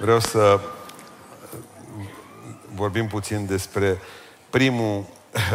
[0.00, 0.60] Vreau să
[2.74, 4.00] vorbim puțin despre
[4.50, 5.04] primul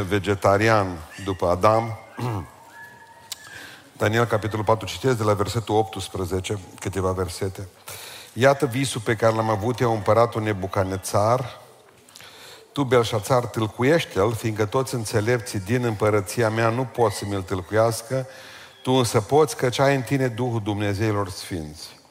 [0.07, 1.97] vegetarian după Adam.
[3.97, 7.67] Daniel, capitolul 4, citesc de la versetul 18, câteva versete.
[8.33, 11.61] Iată visul pe care l-am avut eu împăratul Nebucanețar.
[12.71, 18.27] Tu, Belșațar, tâlcuiește-l, fiindcă toți înțelepții din împărăția mea nu pot să mi-l tâlcuiască,
[18.81, 22.01] tu însă poți, căci ai în tine Duhul Dumnezeilor Sfinți.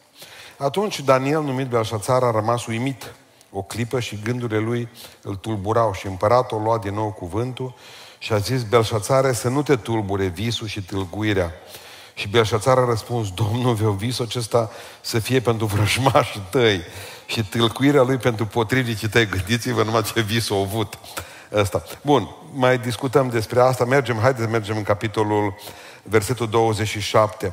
[0.62, 3.14] Atunci Daniel, numit Belșațar, a rămas uimit
[3.50, 4.88] o clipă și gândurile lui
[5.22, 7.74] îl tulburau și împăratul a luat din nou cuvântul
[8.18, 11.52] și a zis, Belșațare, să nu te tulbure visul și tâlguirea.
[12.14, 14.70] Și Belșațar a răspuns, Domnul, vreau visul acesta
[15.00, 16.80] să fie pentru vrăjmașii tăi
[17.26, 19.26] și tâlcuirea lui pentru potrivnicii tăi.
[19.26, 20.98] Gândiți-vă numai ce vis a avut
[21.52, 21.82] ăsta.
[22.02, 23.84] Bun, mai discutăm despre asta.
[23.84, 25.54] Mergem, haideți să mergem în capitolul,
[26.02, 27.52] versetul 27.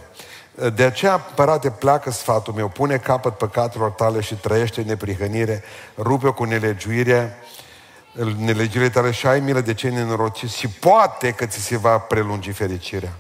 [0.74, 5.64] De aceea, părate, pleacă sfatul meu, pune capăt păcatelor tale și trăiește neprihănire,
[5.98, 7.38] rupe-o cu nelegiuire,
[8.38, 12.52] nelegiurile tale și ai milă de cei nenorociți și poate că ți se va prelungi
[12.52, 13.14] fericirea.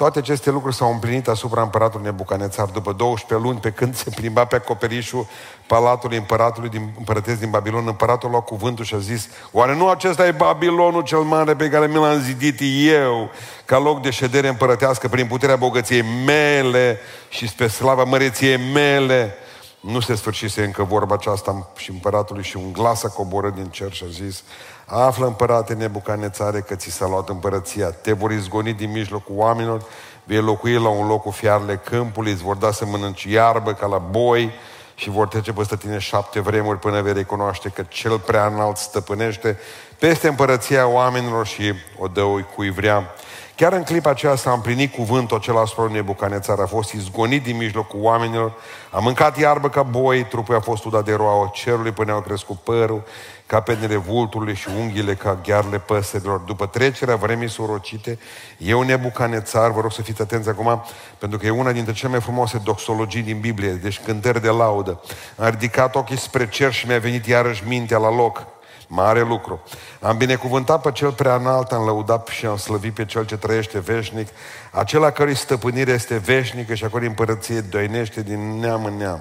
[0.00, 4.44] Toate aceste lucruri s-au împlinit asupra împăratului Nebucanețar după 12 luni, pe când se plimba
[4.44, 5.26] pe acoperișul
[5.66, 9.88] palatului împăratului din, împărătesc din Babilon, împăratul a luat cuvântul și a zis, oare nu
[9.88, 12.60] acesta e Babilonul cel mare pe care mi l-am zidit
[12.92, 13.30] eu
[13.64, 19.34] ca loc de ședere împărătească prin puterea bogăției mele și spre slava măreției mele?
[19.80, 23.92] Nu se sfârșise încă vorba aceasta și împăratului și un glas a coborât din cer
[23.92, 24.42] și a zis,
[24.86, 27.90] Află, împărate Nebucanețare, că ți s-a luat împărăția.
[27.90, 29.82] Te vor izgoni din mijlocul oamenilor,
[30.24, 33.86] vei locui la un loc cu fiarele câmpului, îți vor da să mănânci iarbă ca
[33.86, 34.52] la boi
[34.94, 39.58] și vor trece peste tine șapte vremuri până vei recunoaște că cel prea înalt stăpânește
[39.98, 42.22] peste împărăția oamenilor și o dă
[42.54, 43.14] cui vrea.
[43.60, 47.56] Chiar în clipa aceea s-a împlinit cuvântul acela asupra lui Nebucanețar, a fost izgonit din
[47.56, 48.52] mijlocul oamenilor,
[48.90, 52.56] a mâncat iarbă ca boi, trupul a fost udat de roa cerului până au crescut
[52.56, 53.02] părul,
[53.46, 56.38] capenele vulturului și unghiile ca ghearele păsărilor.
[56.38, 58.18] După trecerea vremii sorocite,
[58.58, 60.84] eu, Nebucanețar, vă rog să fiți atenți acum,
[61.18, 65.00] pentru că e una dintre cele mai frumoase doxologii din Biblie, deci cântări de laudă.
[65.36, 68.46] Am ridicat ochii spre cer și mi-a venit iarăși mintea la loc.
[68.92, 69.62] Mare lucru.
[70.00, 73.78] Am binecuvântat pe cel prea înalt, am lăudat și am slăvit pe cel ce trăiește
[73.78, 74.28] veșnic,
[74.70, 79.20] acela cărui stăpânire este veșnică și a cărui împărăție doinește din neam în neam.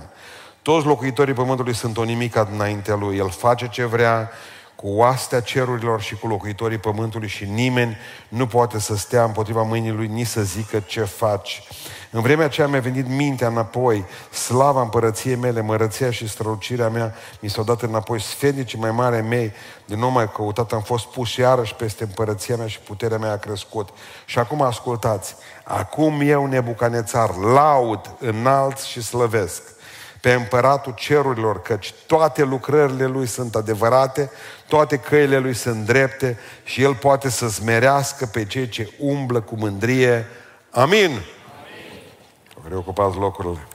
[0.62, 3.18] Toți locuitorii pământului sunt o nimica înaintea lui.
[3.18, 4.32] El face ce vrea
[4.82, 7.98] cu oastea cerurilor și cu locuitorii pământului și nimeni
[8.30, 11.64] nu poate să stea împotriva mâinii lui, nici să zică ce faci.
[12.12, 17.50] În vremea aceea mi-a venit mintea înapoi, slava împărăției mele, mărăția și strălucirea mea mi
[17.50, 19.54] s-au dat înapoi, sfednicii mai mare mei,
[19.86, 23.38] din nou mai căutat, am fost pus iarăși peste împărăția mea și puterea mea a
[23.38, 23.90] crescut.
[24.26, 29.62] Și acum ascultați, acum eu, Nebucanețar, laud, înalt și slăvesc
[30.22, 34.32] pe împăratul cerurilor, căci toate lucrările lui sunt adevărate,
[34.68, 39.56] toate căile lui sunt drepte și el poate să smerească pe cei ce umblă cu
[39.56, 40.26] mândrie.
[40.70, 41.06] Amin!
[41.06, 41.22] Amin.
[42.68, 43.68] Reocupați locurile.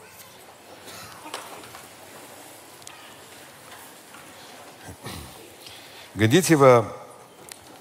[6.13, 6.85] Gândiți-vă,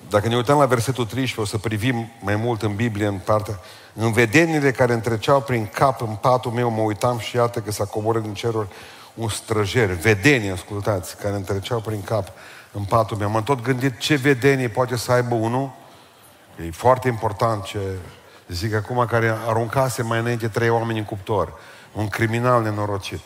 [0.09, 3.59] dacă ne uităm la versetul 13, o să privim mai mult în Biblie, în partea
[3.93, 7.85] în vedenile care întreceau prin cap în patul meu, mă uitam și iată că s-a
[7.85, 8.67] coborât din ceruri
[9.13, 9.89] un străjer.
[9.89, 12.27] Vedenii, ascultați, care întreceau prin cap
[12.71, 13.29] în patul meu.
[13.29, 15.71] M-am tot gândit ce vedenii poate să aibă unul.
[16.65, 17.79] E foarte important ce
[18.47, 21.53] zic acum, care aruncase mai înainte trei oameni în cuptor.
[21.91, 23.21] Un criminal nenorocit.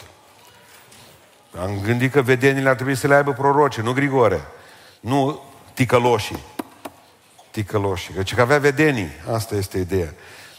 [1.62, 4.42] Am gândit că vedenile ar trebui să le aibă proroce, nu Grigore.
[5.00, 5.42] Nu
[5.74, 6.44] ticăloșii.
[7.57, 8.13] Ticăloșii.
[8.13, 9.09] Deci că avea vedenii.
[9.34, 10.13] Asta este ideea.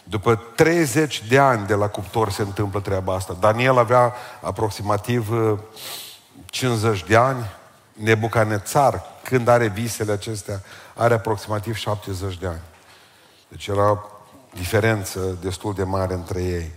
[0.05, 3.37] După 30 de ani de la cuptor se întâmplă treaba asta.
[3.41, 5.29] Daniel avea aproximativ
[6.47, 7.51] 50 uh, de ani.
[7.93, 10.63] Nebucanețar, când are visele acestea,
[10.95, 12.61] are aproximativ 70 de ani.
[13.49, 13.99] Deci era o
[14.55, 16.71] diferență destul de mare între ei.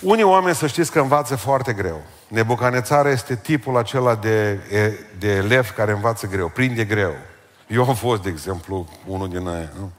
[0.00, 2.02] Unii oameni, să știți că învață foarte greu.
[2.28, 4.60] Nebucanețar este tipul acela de,
[5.18, 7.14] de elev care învață greu, prinde greu.
[7.68, 9.72] Eu am fost, de exemplu, unul din aia.
[9.78, 9.92] Nu?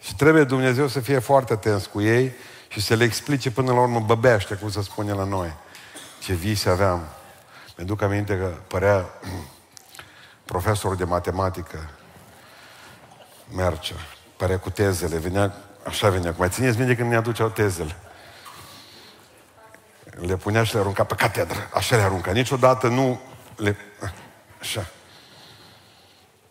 [0.00, 2.32] Și trebuie Dumnezeu să fie foarte atent cu ei
[2.68, 5.54] și să le explice până la urmă băbește, cum se spune la noi.
[6.22, 7.08] Ce vise aveam.
[7.76, 9.06] Mi-aduc aminte că părea
[10.44, 11.90] profesorul de matematică
[13.54, 13.94] merge,
[14.36, 16.34] părea cu tezele, venea, așa venea.
[16.38, 17.96] Mai țineți minte când ne aduceau tezele?
[20.20, 21.68] Le punea și le arunca pe catedră.
[21.74, 22.32] Așa le arunca.
[22.32, 23.20] Niciodată nu
[23.56, 23.76] le...
[24.66, 24.86] Așa.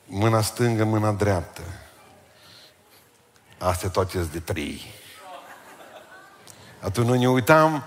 [0.06, 1.62] Mâna stângă, mâna dreaptă.
[3.57, 4.94] Astea toate sunt de trei.
[6.79, 7.83] Atunci noi ne uitam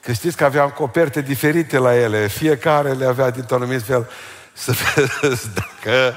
[0.00, 4.10] Că știți că aveam coperte diferite la ele, fiecare le avea dintr-un anumit fel.
[4.52, 4.72] Să
[5.20, 6.14] vezi dacă,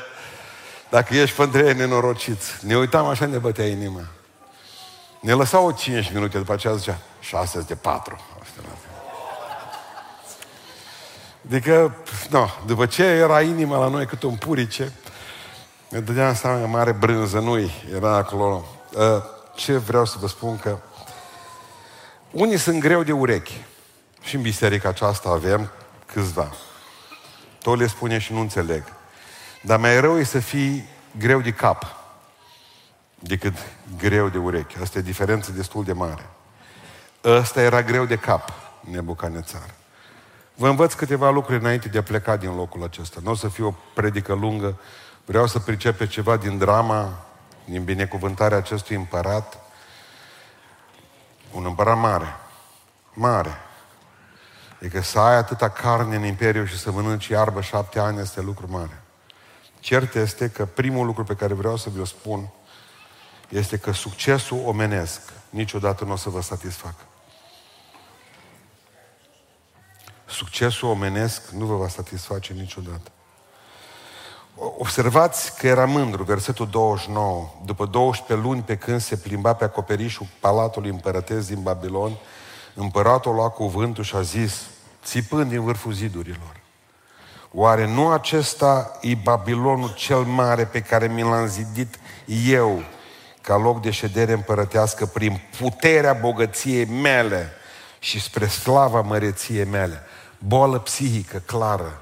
[0.89, 2.65] dacă ești pentru ei nenorociți.
[2.65, 4.01] Ne uitam așa, ne bătea inima.
[5.19, 8.21] Ne lăsau 5 minute, după aceea zicea, 6 de 4.
[11.45, 11.95] Adică,
[12.29, 14.91] no, după ce era inima la noi cât un purice,
[15.89, 18.65] ne dădeam seama că mare brânză nu era acolo.
[18.95, 19.23] Ă,
[19.55, 20.77] ce vreau să vă spun că
[22.31, 23.63] unii sunt greu de urechi.
[24.21, 25.71] Și în biserica aceasta avem
[26.05, 26.51] câțiva.
[27.61, 28.83] Tot le spune și nu înțeleg.
[29.61, 31.95] Dar mai rău e să fii greu de cap
[33.19, 33.53] decât
[33.97, 34.77] greu de urechi.
[34.81, 36.29] Asta e diferență destul de mare.
[37.23, 39.69] Ăsta era greu de cap, Nebucanețar.
[40.55, 43.19] Vă învăț câteva lucruri înainte de a pleca din locul acesta.
[43.23, 44.79] Nu o să fie o predică lungă.
[45.25, 47.25] Vreau să pricepe ceva din drama,
[47.65, 49.59] din binecuvântarea acestui împărat.
[51.51, 52.35] Un împărat mare.
[53.13, 53.57] Mare.
[54.79, 58.65] Adică să ai atâta carne în imperiu și să mănânci iarbă șapte ani este lucru
[58.69, 59.01] mare.
[59.79, 62.49] Cert este că primul lucru pe care vreau să vi-l spun
[63.49, 67.03] este că succesul omenesc niciodată nu o să vă satisfacă.
[70.33, 73.11] Succesul omenesc nu vă va satisface niciodată.
[74.77, 77.49] Observați că era mândru, versetul 29.
[77.65, 82.17] După 12 luni pe când se plimba pe acoperișul palatului împărătesc din Babilon,
[82.73, 84.61] împăratul a luat cuvântul și a zis,
[85.03, 86.61] țipând din vârful zidurilor,
[87.55, 91.99] Oare nu acesta e Babilonul cel mare pe care mi l-am zidit
[92.47, 92.83] eu
[93.41, 97.51] ca loc de ședere împărătească prin puterea bogăției mele
[97.99, 100.03] și spre slava măreției mele?
[100.47, 102.01] Boală psihică clară.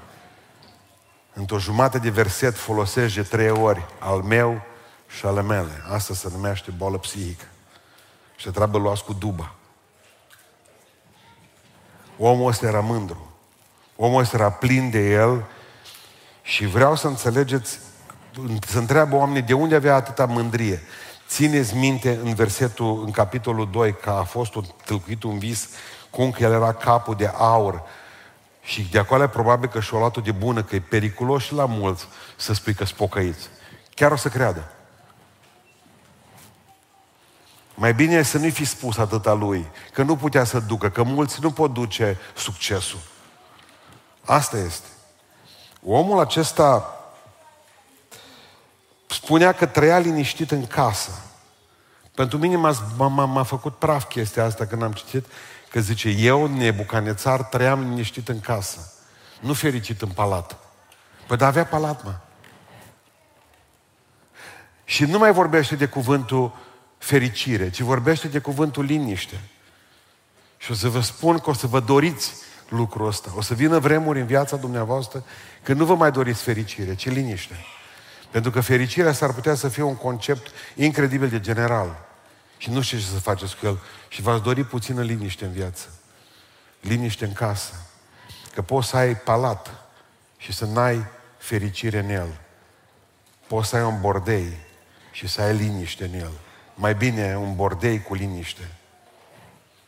[1.32, 4.62] Într-o jumătate de verset folosește de trei ori al meu
[5.06, 5.82] și ale mele.
[5.88, 7.44] Asta se numește boală psihică.
[8.36, 9.54] Și trebuie luați cu duba.
[12.18, 13.32] Omul ăsta era mândru.
[13.96, 15.44] Omul ăsta era plin de el
[16.42, 17.78] și vreau să înțelegeți,
[18.66, 20.82] să întreabă oamenii de unde avea atâta mândrie.
[21.28, 25.68] Țineți minte în versetul, în capitolul 2, că a fost un, tâlcuit un vis
[26.10, 27.82] cum că el era capul de aur
[28.62, 32.08] și de acolo probabil că și-o luat de bună, că e periculos și la mulți
[32.36, 33.48] să spui că spocăiți.
[33.94, 34.72] Chiar o să creadă.
[37.74, 41.02] Mai bine e să nu-i fi spus atâta lui, că nu putea să ducă, că
[41.02, 43.00] mulți nu pot duce succesul.
[44.24, 44.86] Asta este.
[45.84, 46.96] Omul acesta
[49.06, 51.10] spunea că trăia liniștit în casă.
[52.14, 55.26] Pentru mine m-a, m-a, m-a făcut praf chestia asta când am citit,
[55.72, 58.92] că zice, eu, nebucanețar, trăiam liniștit în casă.
[59.40, 60.58] Nu fericit în palat.
[61.26, 62.14] Păi dar avea palat, mă.
[64.84, 66.56] Și nu mai vorbește de cuvântul
[66.98, 69.40] fericire, ci vorbește de cuvântul liniște.
[70.58, 72.34] Și o să vă spun că o să vă doriți
[72.68, 73.32] lucrul ăsta.
[73.36, 75.24] O să vină vremuri în viața dumneavoastră
[75.62, 77.64] când nu vă mai doriți fericire, ci liniște.
[78.30, 82.10] Pentru că fericirea s-ar putea să fie un concept incredibil de general.
[82.62, 83.78] Și nu știu ce să faceți cu el.
[84.08, 85.88] Și v-ați dori puțină liniște în viață.
[86.80, 87.72] Liniște în casă.
[88.54, 89.74] Că poți să ai palat
[90.36, 91.06] și să n-ai
[91.38, 92.40] fericire în el.
[93.46, 94.56] Poți să ai un bordei
[95.12, 96.30] și să ai liniște în el.
[96.74, 98.74] Mai bine un bordei cu liniște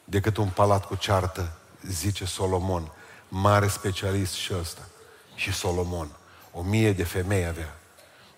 [0.05, 2.91] decât un palat cu ceartă, zice Solomon.
[3.29, 4.83] Mare specialist și ăsta.
[5.35, 6.09] Și Solomon.
[6.53, 7.77] O mie de femei avea.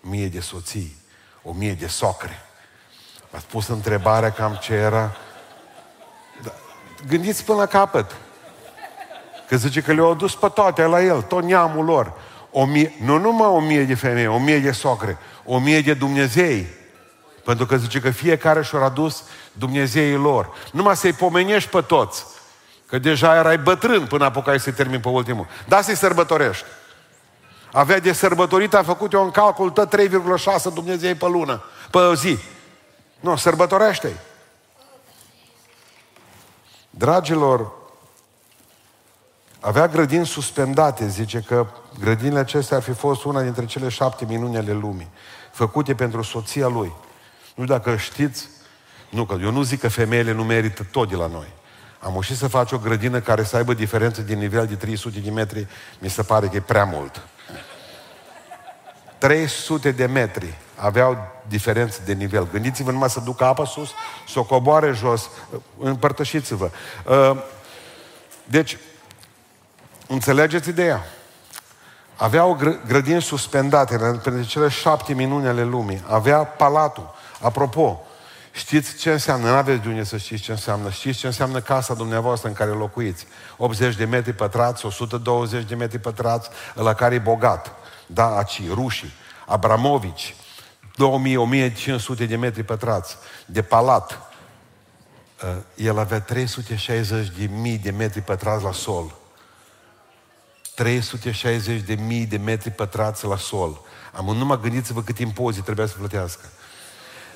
[0.05, 0.97] O mie de soții.
[1.43, 2.46] O mie de socre.
[3.37, 5.15] Ați pus întrebarea cam ce era.
[6.43, 6.51] Da.
[7.07, 8.15] Gândiți până la capăt.
[9.47, 12.13] Că zice că le-au dus pe toate la el, tot neamul lor.
[12.51, 15.93] O mie, nu numai o mie de femei, o mie de socre, o mie de
[15.93, 16.67] Dumnezei.
[17.43, 20.53] Pentru că zice că fiecare și-a adus Dumnezeii lor.
[20.71, 22.25] Numai să-i pomenești pe toți.
[22.87, 25.47] Că deja erai bătrân până apucai să-i termin pe ultimul.
[25.67, 26.65] Da, să-i sărbătorești.
[27.71, 32.37] Avea de sărbătorit, a făcut eu un calcul, tot 3,6 Dumnezei pe lună, pe zi.
[33.19, 34.15] Nu, sărbătorește-i.
[36.89, 37.71] Dragilor,
[39.59, 41.67] avea grădini suspendate, zice că
[41.99, 45.09] grădinile acestea ar fi fost una dintre cele șapte minuni ale lumii,
[45.51, 46.93] făcute pentru soția lui.
[47.55, 48.47] Nu știu dacă știți,
[49.09, 51.47] nu, că eu nu zic că femeile nu merită tot de la noi.
[51.99, 55.29] Am ușit să faci o grădină care să aibă diferență din nivel de 300 de
[55.29, 55.67] metri,
[55.99, 57.27] mi se pare că e prea mult.
[59.17, 62.47] 300 de metri aveau diferență de nivel.
[62.51, 63.89] Gândiți-vă numai să ducă apa sus,
[64.27, 65.29] să o coboare jos.
[65.79, 66.69] Împărtășiți-vă.
[67.05, 67.43] Uh,
[68.43, 68.77] deci,
[70.07, 71.05] înțelegeți ideea?
[72.15, 76.03] Aveau grădini suspendate pentru cele șapte minuni ale lumii.
[76.07, 77.15] Avea palatul.
[77.41, 78.01] Apropo,
[78.57, 79.49] Știți ce înseamnă?
[79.49, 80.89] Nu aveți de unde să știți ce înseamnă.
[80.89, 83.27] Știți ce înseamnă casa dumneavoastră în care locuiți?
[83.57, 87.71] 80 de metri pătrați, 120 de metri pătrați, la care e bogat.
[88.05, 89.13] Da, aci, rușii,
[89.45, 90.35] Abramovici,
[90.97, 94.21] 2000-1500 de metri pătrați, de palat.
[95.43, 99.15] Uh, el avea 360 de mii de metri pătrați la sol.
[100.75, 103.81] 360 de mii de metri pătrați la sol.
[104.13, 106.45] Am numai gândiți-vă cât impozit trebuia să plătească.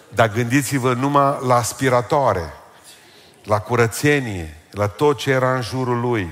[0.10, 2.54] Dar gândiți-vă numai la aspiratoare,
[3.44, 6.32] la curățenie, la tot ce era în jurul lui.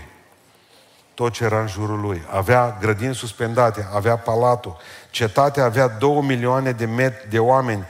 [1.14, 2.22] Tot ce era în jurul lui.
[2.30, 4.78] Avea grădini suspendate, avea palatul.
[5.10, 7.86] Cetatea avea două milioane de, met- de oameni,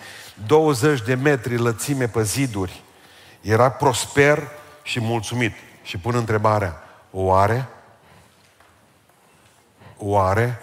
[0.47, 2.83] 20 de metri lățime pe ziduri.
[3.41, 4.47] Era prosper
[4.83, 5.53] și mulțumit.
[5.83, 7.67] Și pun întrebarea, oare?
[9.97, 10.61] Oare?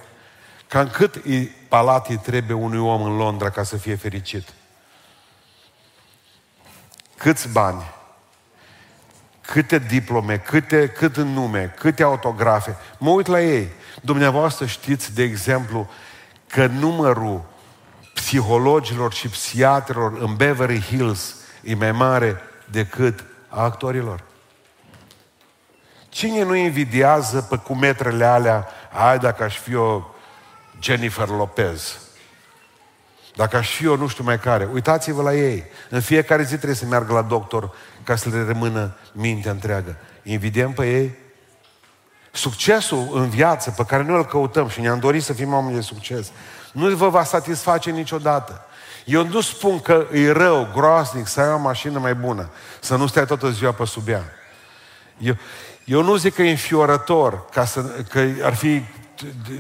[0.68, 1.22] Cam cât
[1.68, 4.48] palat îi trebuie unui om în Londra ca să fie fericit?
[7.16, 7.82] Câți bani?
[9.40, 12.76] Câte diplome, câte, cât în nume, câte autografe.
[12.98, 13.68] Mă uit la ei.
[14.02, 15.88] Dumneavoastră știți, de exemplu,
[16.48, 17.44] că numărul
[18.14, 24.22] psihologilor și psiatrilor în Beverly Hills e mai mare decât a actorilor.
[26.08, 30.02] Cine nu invidiază pe cumetrele alea, ai dacă aș fi o
[30.80, 31.98] Jennifer Lopez,
[33.34, 35.64] dacă aș fi eu nu știu mai care, uitați-vă la ei.
[35.90, 37.74] În fiecare zi trebuie să meargă la doctor
[38.04, 39.96] ca să le rămână mintea întreagă.
[40.22, 41.16] Invidiem pe ei?
[42.36, 45.80] Succesul în viață pe care noi îl căutăm și ne-am dorit să fim oameni de
[45.80, 46.30] succes,
[46.72, 48.64] nu vă va satisface niciodată.
[49.04, 52.48] Eu nu spun că e rău, groaznic, să ai o mașină mai bună,
[52.80, 54.24] să nu stai toată ziua pe sub ea.
[55.18, 55.36] Eu,
[55.84, 58.82] eu nu zic că e înfiorător, ca să, că ar fi,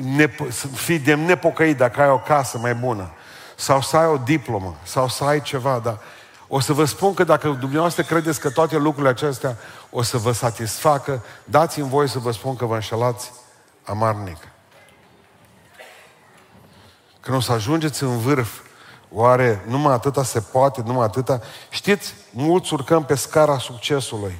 [0.00, 3.10] ne, să fii de nepocăit dacă ai o casă mai bună
[3.54, 5.98] sau să ai o diplomă, sau să ai ceva, dar
[6.48, 9.56] o să vă spun că dacă dumneavoastră credeți că toate lucrurile acestea
[9.90, 13.32] o să vă satisfacă, dați-mi voi să vă spun că vă înșelați
[13.84, 14.36] amarnic.
[17.20, 18.60] Când o să ajungeți în vârf,
[19.10, 21.40] oare numai atâta se poate, numai atâta?
[21.70, 24.38] Știți, mulți urcăm pe scara succesului,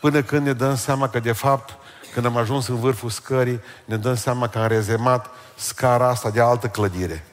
[0.00, 1.76] până când ne dăm seama că de fapt,
[2.12, 6.40] când am ajuns în vârful scării, ne dăm seama că am rezemat scara asta de
[6.40, 7.24] altă clădire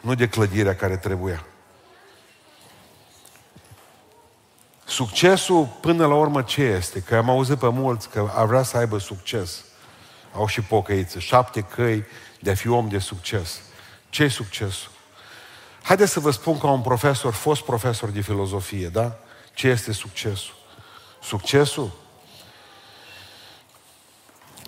[0.00, 1.44] nu de clădirea care trebuia.
[4.90, 7.00] Succesul, până la urmă, ce este?
[7.00, 9.64] Că am auzit pe mulți că ar vrea să aibă succes.
[10.34, 11.18] Au și pocăiță.
[11.18, 12.04] Șapte căi
[12.40, 13.60] de a fi om de succes.
[14.08, 14.90] ce e succesul?
[15.82, 19.18] Haideți să vă spun ca un profesor, fost profesor de filozofie, da?
[19.54, 20.54] Ce este succesul?
[21.22, 21.92] Succesul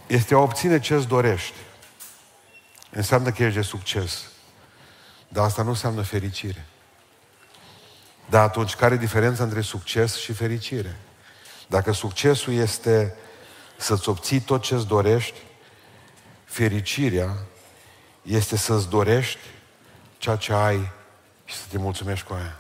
[0.07, 1.57] este a obține ce îți dorești.
[2.91, 4.23] Înseamnă că ești de succes.
[5.29, 6.67] Dar asta nu înseamnă fericire.
[8.29, 10.97] Dar atunci, care e diferența între succes și fericire?
[11.67, 13.15] Dacă succesul este
[13.77, 15.41] să-ți obții tot ce-ți dorești,
[16.45, 17.37] fericirea
[18.23, 19.39] este să-ți dorești
[20.19, 20.91] ceea ce ai
[21.45, 22.57] și să te mulțumești cu aia.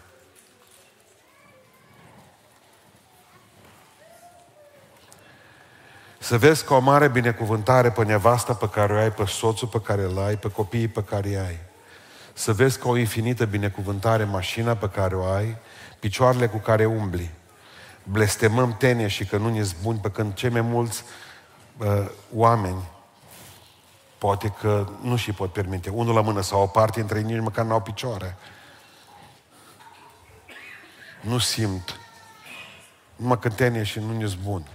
[6.18, 9.80] Să vezi ca o mare binecuvântare pe nevasta pe care o ai, pe soțul pe
[9.80, 11.58] care îl ai, pe copiii pe care îi ai
[12.32, 15.56] să vezi ca o infinită binecuvântare mașina pe care o ai,
[15.98, 17.30] picioarele cu care umbli.
[18.02, 21.04] Blestemăm tene și că nu ne buni, pe când cei mai mulți
[21.76, 22.88] uh, oameni
[24.18, 25.90] poate că nu și pot permite.
[25.90, 28.36] Unul la mână sau o parte între ei nici măcar n-au picioare.
[31.20, 32.00] Nu simt.
[33.16, 34.66] Numai cântenie și nu ne bun.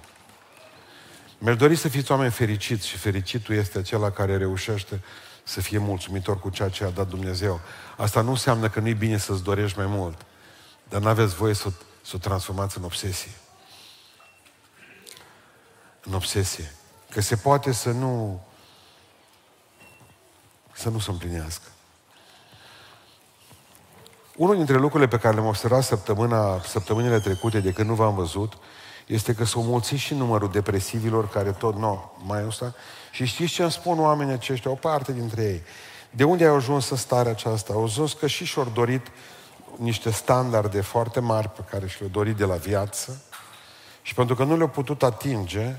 [1.38, 5.02] Mi-aș dori să fiți oameni fericiți și fericitul este acela care reușește
[5.48, 7.60] să fie mulțumitor cu ceea ce a dat Dumnezeu.
[7.98, 10.26] Asta nu înseamnă că nu-i bine să-ți dorești mai mult,
[10.90, 13.32] dar nu aveți voie să, să o transformați în obsesie.
[16.04, 16.74] În obsesie.
[17.10, 18.42] Că se poate să nu
[20.74, 21.68] să nu se împlinească.
[24.36, 28.58] Unul dintre lucrurile pe care le-am observat săptămâna, săptămânile trecute de când nu v-am văzut,
[29.08, 32.74] este că s-au mulțit și numărul depresivilor care tot nu mai ăsta.
[33.12, 35.62] Și știți ce îmi spun oamenii aceștia, o parte dintre ei?
[36.12, 37.74] De unde au ajuns în starea aceasta?
[37.74, 39.08] Au ajuns că și și-au dorit
[39.76, 43.22] niște standarde foarte mari pe care și le-au dorit de la viață
[44.02, 45.76] și pentru că nu le-au putut atinge,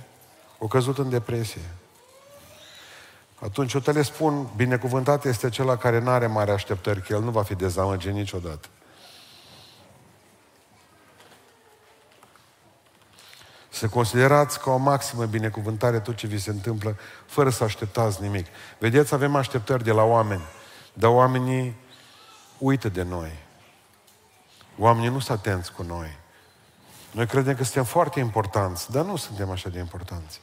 [0.58, 1.70] au căzut în depresie.
[3.40, 7.22] Atunci eu te le spun, binecuvântat este acela care nu are mare așteptări, că el
[7.22, 8.68] nu va fi dezamăgit niciodată.
[13.78, 18.46] Să considerați ca o maximă binecuvântare tot ce vi se întâmplă, fără să așteptați nimic.
[18.78, 20.42] Vedeți, avem așteptări de la oameni,
[20.92, 21.76] dar oamenii
[22.58, 23.32] uită de noi.
[24.78, 26.16] Oamenii nu sunt atenți cu noi.
[27.10, 30.40] Noi credem că suntem foarte importanți, dar nu suntem așa de importanți.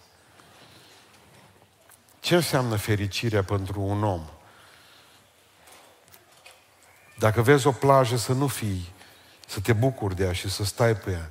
[2.20, 4.22] Ce înseamnă fericirea pentru un om?
[7.18, 8.94] Dacă vezi o plajă, să nu fii,
[9.48, 11.30] să te bucuri de ea și să stai pe ea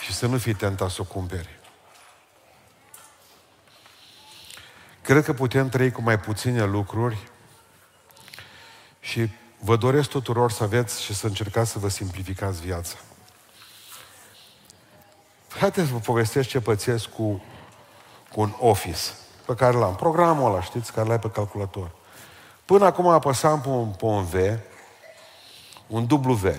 [0.00, 1.58] și să nu fii tentat să o cumperi.
[5.02, 7.18] Cred că putem trăi cu mai puține lucruri
[9.00, 12.96] și vă doresc tuturor să aveți și să încercați să vă simplificați viața.
[15.58, 17.42] Haideți să vă povestesc ce pățesc cu,
[18.32, 19.00] cu un office
[19.46, 19.96] pe care l-am.
[19.96, 21.90] Programul ăla, știți, care l-ai pe calculator.
[22.64, 24.34] Până acum apăsam pe un, pe un V,
[25.86, 26.54] un W,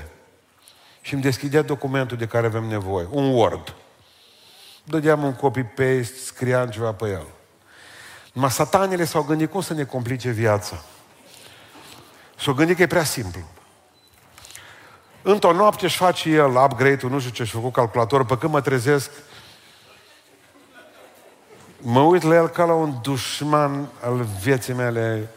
[1.02, 3.76] și îmi deschidea documentul de care avem nevoie, un Word.
[4.84, 7.26] Dădeam un copy-paste, scriam ceva pe el.
[8.34, 10.84] Numai satanele s-au gândit cum să ne complice viața.
[12.40, 13.42] S-au gândit că e prea simplu.
[15.22, 18.62] Într-o noapte își face el upgrade-ul, nu știu ce și făcut calculatorul, pe când mă
[18.62, 19.12] trezesc,
[21.78, 25.30] mă uit la el ca la un dușman al vieții mele.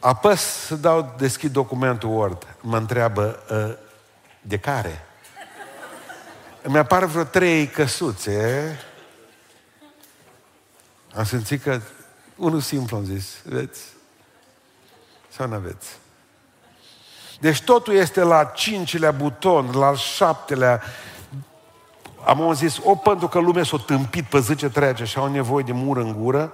[0.00, 2.56] Apăs să dau, deschid documentul Word.
[2.60, 3.76] Mă întreabă, ă,
[4.46, 5.04] de care?
[6.62, 8.78] Îmi apar vreo trei căsuțe.
[11.14, 11.80] Am simțit că
[12.36, 13.80] unul simplu am zis, veți?
[15.28, 15.88] Sau nu aveți?
[17.40, 20.82] Deci totul este la cincilea buton, la al șaptelea.
[22.26, 25.64] Am zis, o pentru că lumea s-a tâmpit pe zi ce trece și au nevoie
[25.64, 26.52] de mură în gură,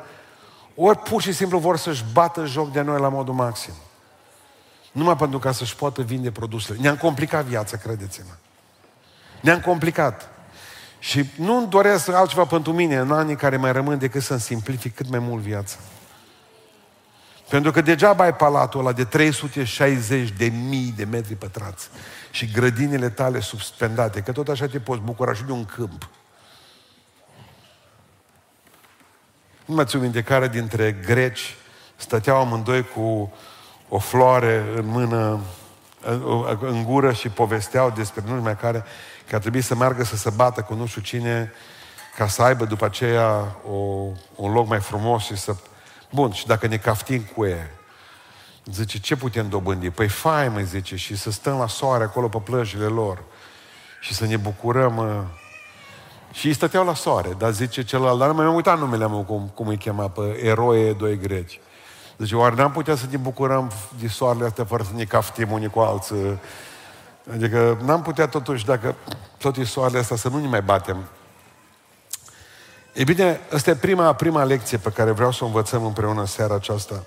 [0.74, 3.72] ori pur și simplu vor să-și bată joc de noi la modul maxim.
[4.92, 6.78] Numai pentru ca să-și poată vinde produsele.
[6.80, 8.32] Ne-am complicat viața, credeți-mă.
[9.40, 10.28] Ne-am complicat.
[10.98, 15.08] Și nu-mi doresc altceva pentru mine în anii care mai rămân decât să-mi simplific cât
[15.08, 15.76] mai mult viața.
[17.48, 21.88] Pentru că degeaba ai palatul ăla de 360 de mii de metri pătrați
[22.30, 26.08] și grădinile tale suspendate, că tot așa te poți bucura și de un câmp.
[29.64, 31.56] Nu mai țin minte care dintre greci
[31.96, 33.32] stăteau amândoi cu
[33.94, 35.40] o floare în mână,
[36.60, 38.84] în gură și povesteau despre nu știu mai care,
[39.28, 41.52] că ar trebui să meargă să se bată cu nu știu cine
[42.16, 43.76] ca să aibă după aceea o,
[44.36, 45.54] un loc mai frumos și să
[46.10, 47.70] Bun, și dacă ne caftim cu ea,
[48.64, 49.90] zice, ce putem dobândi?
[49.90, 53.22] Păi fai, mă zice, și să stăm la soare acolo pe plăjile lor
[54.00, 54.96] și să ne bucurăm.
[54.96, 55.20] Uh.
[56.32, 59.50] Și ei stăteau la soare, dar zice celălalt, dar nu mi-am uitat numele meu, cum,
[59.54, 61.60] cum îi chema, pe eroe doi greci.
[62.18, 65.68] Zice, oare n-am putea să ne bucurăm de soarele astea fără să ne caftim unii
[65.68, 66.38] cu alții?
[67.32, 68.94] Adică n-am putea totuși, dacă
[69.38, 70.96] tot e soarele astea, să nu ne mai batem
[72.92, 76.26] E bine, asta e prima, prima lecție pe care vreau să o învățăm împreună în
[76.26, 77.04] seara aceasta.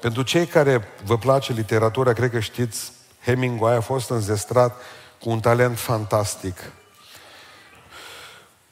[0.00, 2.92] Pentru cei care vă place literatura, cred că știți,
[3.24, 4.76] Hemingway a fost înzestrat
[5.20, 6.58] cu un talent fantastic.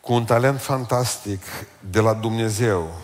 [0.01, 1.43] Cu un talent fantastic
[1.91, 2.95] de la Dumnezeu.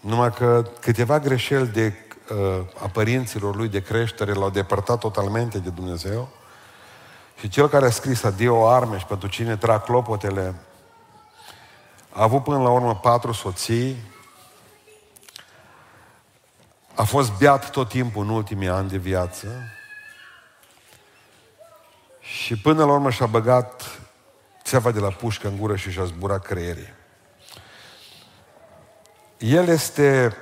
[0.00, 1.94] Numai că câteva greșeli de,
[2.30, 6.28] uh, a părinților lui de creștere l-au depărtat totalmente de Dumnezeu.
[7.38, 10.54] Și cel care a scris Adio arme și pentru cine trag clopotele
[12.10, 13.96] a avut până la urmă patru soții,
[16.94, 19.48] a fost beat tot timpul în ultimii ani de viață
[22.20, 24.00] și până la urmă și-a băgat
[24.62, 26.96] țeava de la pușcă în gură și și-a zburat creierii.
[29.38, 30.36] El este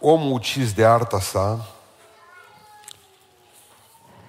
[0.00, 1.66] omul ucis de arta sa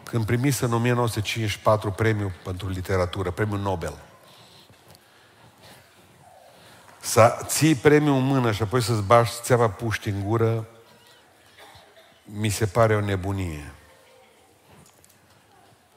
[0.03, 3.97] când primise în 1954 premiul pentru literatură, premiul Nobel.
[6.99, 10.67] Să ții premiul în mână și apoi să-ți bași țeava puști în gură,
[12.23, 13.71] mi se pare o nebunie.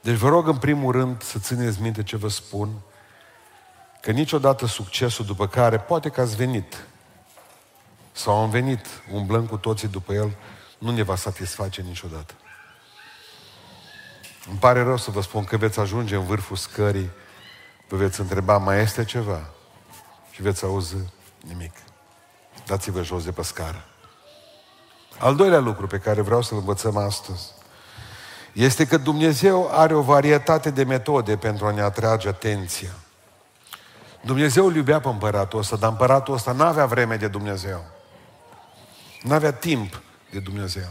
[0.00, 2.68] Deci vă rog în primul rând să țineți minte ce vă spun,
[4.00, 6.84] că niciodată succesul după care poate că ați venit
[8.12, 10.36] sau am venit umblând cu toții după el,
[10.78, 12.34] nu ne va satisface niciodată.
[14.48, 17.10] Îmi pare rău să vă spun că veți ajunge în vârful scării,
[17.88, 19.50] vă veți întreba, mai este ceva?
[20.40, 20.96] și veți auzi
[21.46, 21.72] nimic.
[22.66, 23.84] Dați-vă jos de pe scară.
[25.18, 27.52] Al doilea lucru pe care vreau să-l învățăm astăzi
[28.52, 32.90] este că Dumnezeu are o varietate de metode pentru a ne atrage atenția.
[34.20, 37.84] Dumnezeu îl iubea pe împăratul ăsta, dar împăratul ăsta nu avea vreme de Dumnezeu.
[39.22, 40.88] Nu avea timp de Dumnezeu.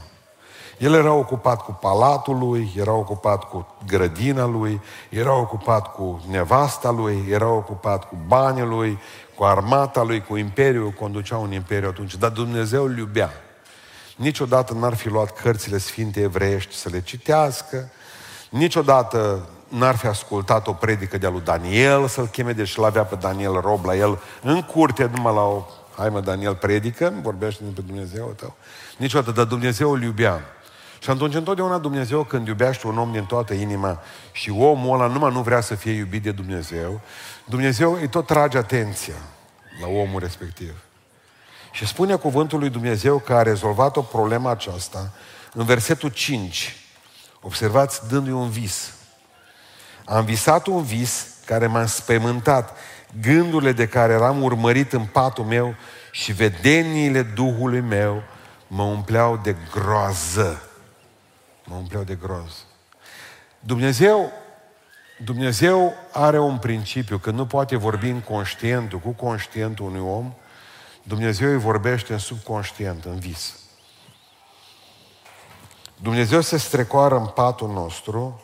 [0.78, 6.90] El era ocupat cu palatul lui, era ocupat cu grădina lui, era ocupat cu nevasta
[6.90, 9.00] lui, era ocupat cu banii lui,
[9.36, 13.32] cu armata lui, cu imperiul, conducea un imperiu atunci, dar Dumnezeu îl iubea.
[14.16, 17.90] Niciodată n-ar fi luat cărțile sfinte evreiești să le citească,
[18.50, 23.16] niciodată n-ar fi ascultat o predică de-a lui Daniel să-l cheme, deși l avea pe
[23.16, 25.66] Daniel rob la el în curte, numai la o...
[26.00, 28.56] Hai mă, Daniel, predică, vorbește despre Dumnezeu tău.
[28.98, 30.44] Niciodată, dar Dumnezeu îl iubea.
[31.00, 35.32] Și atunci întotdeauna Dumnezeu când iubește un om din toată inima și omul ăla numai
[35.32, 37.02] nu vrea să fie iubit de Dumnezeu,
[37.46, 39.14] Dumnezeu îi tot trage atenția
[39.82, 40.74] la omul respectiv.
[41.72, 45.12] Și spune cuvântul lui Dumnezeu că a rezolvat o problemă aceasta
[45.54, 46.76] în versetul 5.
[47.42, 48.94] Observați, dându-i un vis.
[50.06, 52.78] Am visat un vis care m-a spământat,
[53.22, 55.76] gândurile de care eram urmărit în patul meu
[56.12, 58.24] și vedeniile Duhului meu
[58.68, 60.64] mă umpleau de groază.
[61.64, 62.66] Mă umpleau de groz.
[63.60, 64.32] Dumnezeu,
[65.24, 70.34] Dumnezeu are un principiu, că nu poate vorbi în conștientul, cu conștientul unui om,
[71.04, 73.60] Dumnezeu îi vorbește în subconștient, în vis.
[76.02, 78.44] Dumnezeu se strecoară în patul nostru,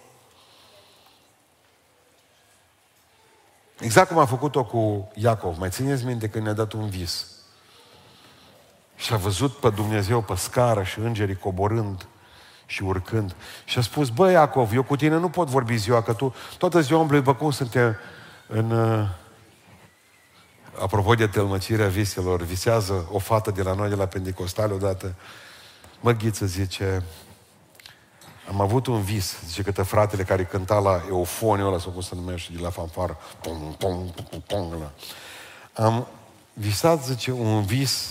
[3.80, 5.58] exact cum a făcut-o cu Iacov.
[5.58, 7.26] Mai țineți minte când ne-a dat un vis.
[8.96, 12.08] Și a văzut pe Dumnezeu pe scară și îngerii coborând
[12.66, 13.36] și urcând.
[13.66, 16.80] Și a spus, bă, Iacov, eu cu tine nu pot vorbi ziua, că tu toată
[16.80, 17.98] ziua umbli, bă, cum suntem
[18.48, 18.72] în...
[18.72, 19.08] Uh...
[20.82, 25.16] Apropo de tălmăcirea viselor, visează o fată de la noi, de la Pentecostale, odată.
[26.00, 27.04] Mă, Ghiță, zice,
[28.48, 32.16] am avut un vis, zice că fratele care cânta la eufoniul ăla, sau cum se
[32.16, 34.92] numește, de la fanfară, pom, pom, pom, pom, ăla.
[35.74, 36.08] Am
[36.54, 38.10] visat, zice, un vis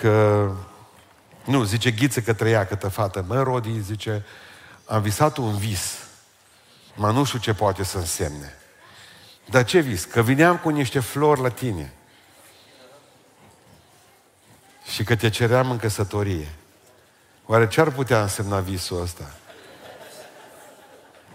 [0.00, 0.48] că
[1.44, 3.24] nu, zice Ghiță că trăia câtă fată.
[3.28, 4.24] Mă, Rodi, zice,
[4.84, 5.98] am visat un vis.
[6.94, 8.54] Mă, nu știu ce poate să însemne.
[9.46, 10.04] Dar ce vis?
[10.04, 11.92] Că vineam cu niște flori la tine.
[14.92, 16.48] Și că te ceream în căsătorie.
[17.46, 19.30] Oare ce ar putea însemna visul ăsta?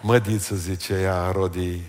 [0.01, 1.81] Mădiță, zice ea, Rodi,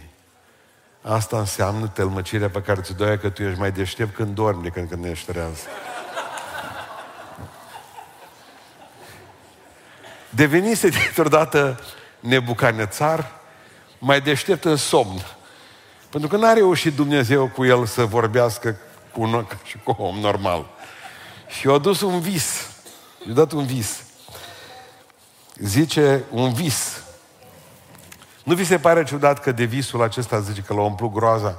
[1.02, 4.88] asta înseamnă tălmăcirea pe care ți-o doi că tu ești mai deștept când dormi decât
[4.88, 5.58] când ești treaz.
[10.30, 11.80] Devenise dintr-o dată
[12.20, 13.30] nebucanețar,
[13.98, 15.20] mai deștept în somn.
[16.10, 18.76] Pentru că n-a reușit Dumnezeu cu el să vorbească
[19.12, 20.66] cu un, ca și cu om normal.
[21.48, 22.70] Și i-a dus un vis.
[23.26, 24.05] I-a dat un vis.
[25.58, 27.02] Zice, un vis.
[28.44, 31.56] Nu vi se pare ciudat că de visul acesta, zice că l-a umplut groaza,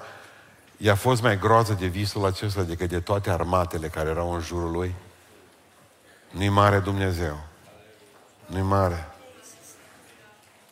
[0.77, 4.71] i-a fost mai groază de visul acesta decât de toate armatele care erau în jurul
[4.71, 4.95] lui?
[6.31, 7.37] Nu-i mare Dumnezeu
[8.47, 9.07] nu mare.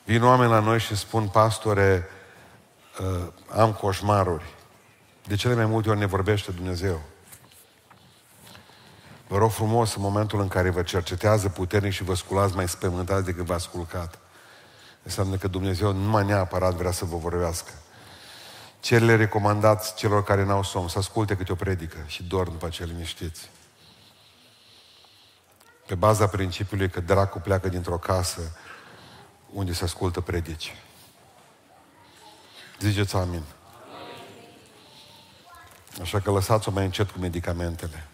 [0.03, 2.07] Vin oameni la noi și spun, pastore,
[2.99, 4.53] uh, am coșmaruri.
[5.27, 7.01] De cele mai multe ori ne vorbește Dumnezeu.
[9.27, 13.25] Vă rog frumos, în momentul în care vă cercetează puternic și vă sculați mai spământați
[13.25, 14.19] decât v-ați sculcat,
[15.03, 17.71] înseamnă că Dumnezeu nu mai neapărat vrea să vă vorbească.
[18.79, 20.87] Ce le recomandați celor care n-au somn?
[20.87, 23.49] Să asculte câte o predică și dorm după ce liniștiți.
[25.85, 28.57] Pe baza principiului că dracul pleacă dintr-o casă
[29.53, 30.75] unde se ascultă predici.
[32.79, 33.43] Ziceți amin.
[36.01, 38.07] Așa că lăsați-o mai încet cu medicamentele.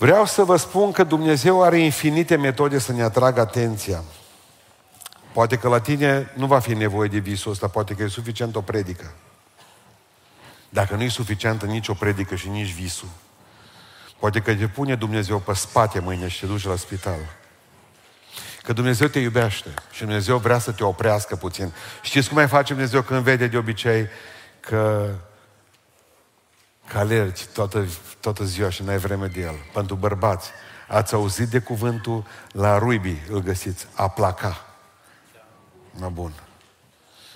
[0.00, 4.02] Vreau să vă spun că Dumnezeu are infinite metode să ne atragă atenția.
[5.32, 8.56] Poate că la tine nu va fi nevoie de visul ăsta, poate că e suficient
[8.56, 9.12] o predică.
[10.68, 13.08] Dacă nu e suficientă nici o predică și nici visul,
[14.20, 17.18] Poate că te pune Dumnezeu pe spate mâine și te duce la spital.
[18.62, 21.72] Că Dumnezeu te iubește și Dumnezeu vrea să te oprească puțin.
[22.02, 24.08] Știți cum mai face Dumnezeu când vede de obicei
[24.60, 25.10] că,
[26.90, 27.86] că alergi toată,
[28.20, 29.54] toată ziua și n-ai vreme de El.
[29.72, 30.50] Pentru bărbați,
[30.88, 34.64] ați auzit de cuvântul la Ruibi, îl găsiți, a placa.
[35.90, 36.32] Na bun.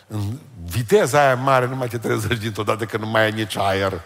[0.06, 3.56] În viteza aia mare nu mai te trezești dintr-o dată că nu mai ai nici
[3.56, 4.00] aer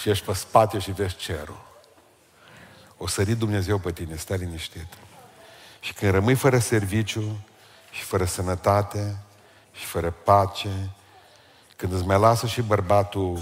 [0.00, 1.64] și ești pe spate și vezi cerul.
[2.96, 4.86] O sări Dumnezeu pe tine, stai liniștit.
[5.80, 7.46] Și când rămâi fără serviciu
[7.90, 9.16] și fără sănătate
[9.72, 10.90] și fără pace,
[11.76, 13.38] când îți mai lasă și bărbatul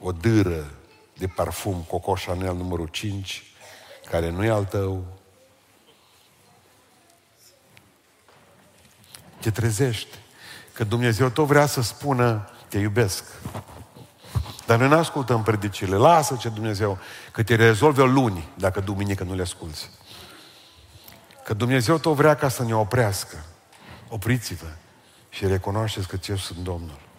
[0.00, 0.70] o dâră
[1.18, 3.42] de parfum Coco Chanel numărul 5,
[4.10, 5.04] care nu e al tău,
[9.40, 10.18] te trezești.
[10.72, 13.24] Că Dumnezeu tot vrea să spună, te iubesc.
[14.66, 15.96] Dar noi nu ascultăm predicile.
[15.96, 16.98] Lasă ce Dumnezeu,
[17.32, 19.90] că te rezolve o luni dacă duminică nu le asculți.
[21.44, 23.44] Că Dumnezeu tot vrea ca să ne oprească.
[24.08, 24.66] Opriți-vă
[25.28, 27.09] și recunoașteți că eu sunt Domnul.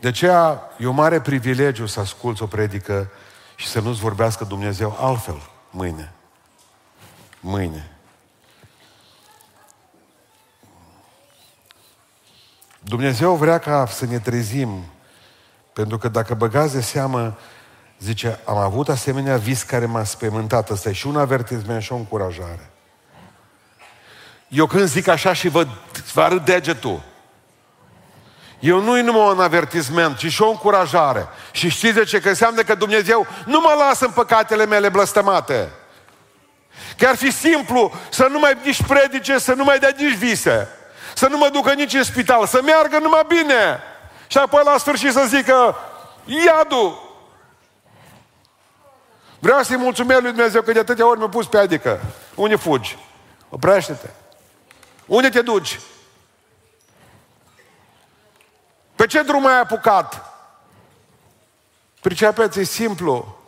[0.00, 3.10] De aceea e o mare privilegiu să asculți o predică
[3.56, 6.12] și să nu-ți vorbească Dumnezeu altfel mâine.
[7.40, 7.90] Mâine.
[12.78, 14.84] Dumnezeu vrea ca să ne trezim,
[15.72, 17.38] pentru că dacă băgați de seamă,
[17.98, 20.70] zice, am avut asemenea vis care m-a spământat.
[20.70, 22.70] Ăsta e și un avertisment și o încurajare.
[24.48, 25.66] Eu când zic așa și vă,
[26.12, 27.02] vă arăt degetul,
[28.58, 31.28] eu nu-i numai un avertisment, ci și o încurajare.
[31.50, 32.20] Și știți de ce?
[32.20, 35.70] Că înseamnă că Dumnezeu nu mă lasă în păcatele mele blăstămate.
[36.96, 40.68] Că ar fi simplu să nu mai nici predice, să nu mai dea nici vise,
[41.14, 43.80] să nu mă ducă nici în spital, să meargă numai bine.
[44.26, 45.76] Și apoi la sfârșit să zică,
[46.24, 47.00] iadu!
[49.38, 52.00] Vreau să-i mulțumesc lui Dumnezeu că de atâtea ori mi-a pus pe adică.
[52.34, 52.98] Unde fugi?
[53.48, 54.08] Oprește-te.
[55.06, 55.80] Unde te duci?
[59.06, 60.34] Pe ce drum ai apucat?
[62.00, 63.38] Pricepeți, e simplu.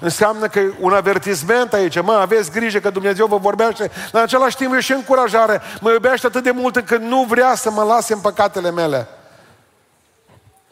[0.00, 4.56] Înseamnă că un avertisment aici, mă, aveți grijă că Dumnezeu vă vorbește, dar în același
[4.56, 5.62] timp e și încurajare.
[5.80, 9.08] Mă iubește atât de mult încât nu vrea să mă lase în păcatele mele.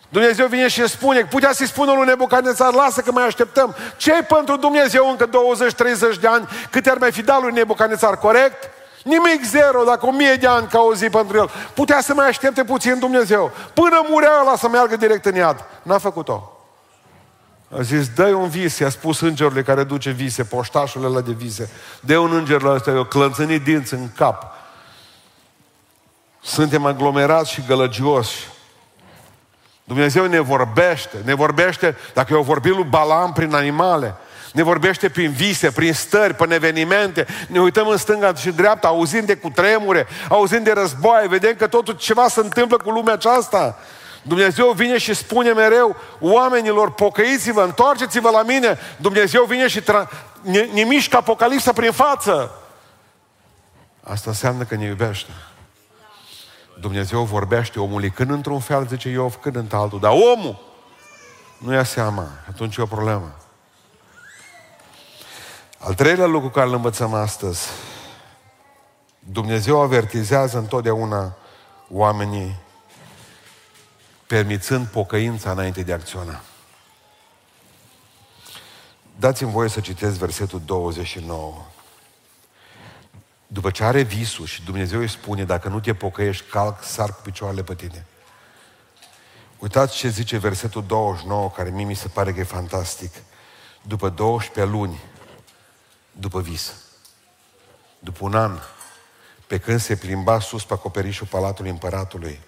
[0.08, 3.74] Dumnezeu vine și îmi spune, putea să-i spună lui Nebucadnețar, lasă că mai așteptăm.
[3.96, 8.70] ce pentru Dumnezeu încă 20-30 de ani, câte ar mai fi dat lui Nebucadnețar, corect?
[9.04, 11.50] Nimic zero, dacă o mie de ani ca o zi pentru el.
[11.74, 13.50] Putea să mai aștepte puțin Dumnezeu.
[13.74, 15.64] Până murea ăla să meargă direct în iad.
[15.82, 16.56] N-a făcut-o.
[17.78, 21.70] A zis, dă un vis, i-a spus îngerului care duce vise, poștașul ăla de vise.
[22.00, 24.52] dă un înger la ăsta, eu clănțănit dinți în cap.
[26.42, 28.48] Suntem aglomerați și gălăgioși.
[29.84, 34.14] Dumnezeu ne vorbește, ne vorbește, dacă eu vorbit lui Balam prin animale,
[34.52, 39.24] ne vorbește prin vise, prin stări, prin evenimente, ne uităm în stânga și dreapta, auzim
[39.24, 43.78] de cutremure, auzim de războaie, vedem că totul ceva se întâmplă cu lumea aceasta.
[44.22, 48.78] Dumnezeu vine și spune mereu oamenilor, pocăiți-vă, întoarceți-vă la mine.
[48.96, 50.08] Dumnezeu vine și tra-
[50.42, 52.50] ne, ne mișcă apocalipsa prin față.
[54.02, 55.30] Asta înseamnă că ne iubește.
[56.80, 60.00] Dumnezeu vorbește omului când într-un fel, zice Iov, când într-altul.
[60.00, 60.60] Dar omul
[61.58, 62.26] nu ia seama.
[62.48, 63.34] Atunci e o problemă.
[65.84, 67.68] Al treilea lucru care îl învățăm astăzi,
[69.18, 71.36] Dumnezeu avertizează întotdeauna
[71.90, 72.60] oamenii
[74.26, 76.40] permițând pocăința înainte de a acționa.
[79.18, 81.64] Dați-mi voie să citesc versetul 29.
[83.46, 87.20] După ce are visul și Dumnezeu îi spune, dacă nu te pocăiești, calc, sar cu
[87.22, 88.06] picioarele pe tine.
[89.58, 93.12] Uitați ce zice versetul 29, care mie mi se pare că e fantastic.
[93.82, 95.00] După 12 luni,
[96.12, 96.74] după vis,
[97.98, 98.58] după un an,
[99.46, 102.40] pe când se plimba sus pe acoperișul palatului împăratului,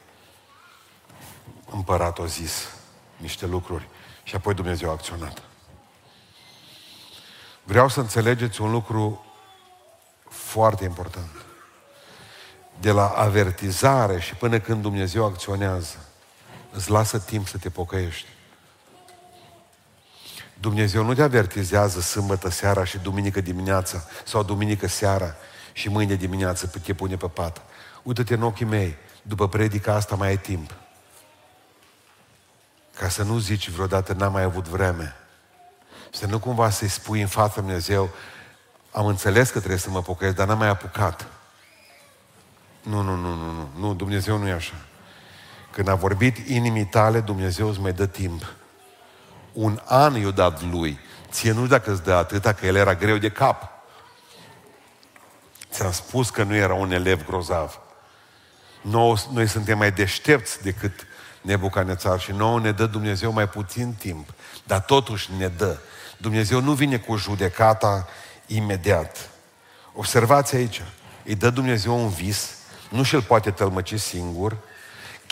[1.71, 2.69] împăratul a zis
[3.17, 3.89] niște lucruri
[4.23, 5.43] și apoi Dumnezeu a acționat.
[7.63, 9.25] Vreau să înțelegeți un lucru
[10.29, 11.31] foarte important.
[12.81, 15.97] De la avertizare și până când Dumnezeu acționează,
[16.73, 18.29] îți lasă timp să te pocăiești.
[20.65, 25.35] Dumnezeu nu te avertizează sâmbătă seara și duminică dimineața sau duminică seara
[25.73, 27.63] și mâine dimineață pe te pune pe pat.
[28.03, 30.75] Uită-te în ochii mei, după predica asta mai ai timp.
[32.97, 35.17] Ca să nu zici vreodată n-am mai avut vreme.
[36.13, 38.11] Să nu cumva să-i spui în fața Dumnezeu,
[38.93, 41.27] am înțeles că trebuie să mă pocăiesc, dar n-am mai apucat.
[42.83, 44.75] Nu, nu, nu, nu, nu, nu, Dumnezeu nu e așa.
[45.71, 48.55] Când a vorbit inimii tale, Dumnezeu îți mai dă timp.
[49.55, 50.99] Un an i-a dat lui.
[51.31, 53.69] Ție nu dacă îți dă atâta, că el era greu de cap.
[55.71, 57.81] Ți-am spus că nu era un elev grozav.
[58.81, 61.07] Noi, noi suntem mai deștepți decât
[61.41, 65.79] Nebucanețar și nouă ne dă Dumnezeu mai puțin timp, dar totuși ne dă.
[66.17, 68.09] Dumnezeu nu vine cu judecata
[68.47, 69.31] imediat.
[69.93, 70.83] Observați aici,
[71.25, 72.57] îi dă Dumnezeu un vis,
[72.89, 74.57] nu și-l poate tălmăci singur,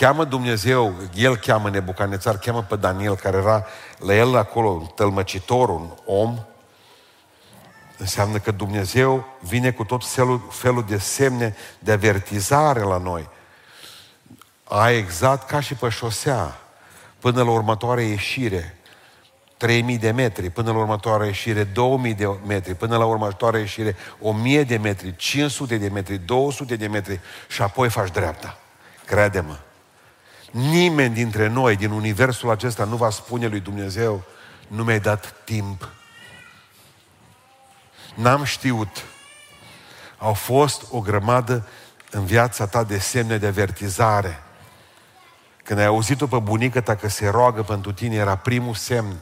[0.03, 3.67] cheamă Dumnezeu, el cheamă Nebucanețar, cheamă pe Daniel, care era
[3.99, 6.39] la el acolo, un tălmăcitor, un om,
[7.99, 13.29] înseamnă că Dumnezeu vine cu tot felul, felul de semne de avertizare la noi
[14.65, 16.61] a exact ca și pe șosea,
[17.19, 18.77] până la următoarea ieșire,
[19.57, 24.63] 3000 de metri, până la următoarea ieșire 2000 de metri, până la următoarea ieșire 1000
[24.63, 28.59] de metri, 500 de metri, 200 de metri și apoi faci dreapta.
[29.07, 29.59] Crede-mă.
[30.53, 34.23] Nimeni dintre noi, din universul acesta, nu va spune lui Dumnezeu,
[34.67, 35.89] nu mi-ai dat timp.
[38.15, 39.05] N-am știut.
[40.19, 41.67] Au fost o grămadă
[42.11, 44.43] în viața ta de semne de avertizare
[45.63, 49.17] când ai auzit-o pe bunică ta că se roagă pentru tine, era primul semn.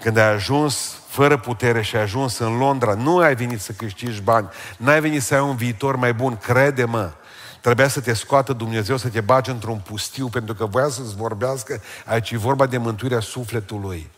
[0.00, 4.20] Când ai ajuns fără putere și ai ajuns în Londra, nu ai venit să câștigi
[4.20, 7.12] bani, n-ai venit să ai un viitor mai bun, crede-mă.
[7.60, 11.82] Trebuia să te scoată Dumnezeu, să te bage într-un pustiu, pentru că voia să-ți vorbească,
[12.04, 14.10] aici e vorba de mântuirea sufletului.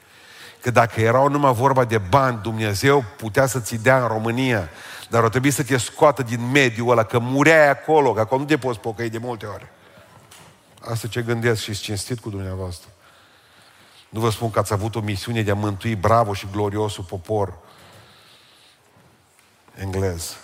[0.60, 4.68] Că dacă erau numai vorba de bani, Dumnezeu putea să-ți dea în România,
[5.10, 8.46] dar o trebuie să te scoată din mediul ăla, că mureai acolo, că acolo nu
[8.46, 9.66] te poți pocăi de multe ori.
[10.80, 12.88] Asta ce gândesc și cinstit cu dumneavoastră.
[14.08, 17.58] Nu vă spun că ați avut o misiune de a mântui bravo și gloriosul popor
[19.74, 20.36] englez.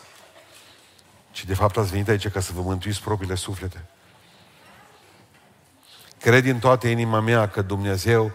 [1.34, 3.84] Ci de fapt ați venit aici ca să vă mântuiți propriile suflete.
[6.20, 8.32] Cred din toată inima mea că Dumnezeu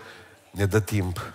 [0.52, 1.34] ne dă timp.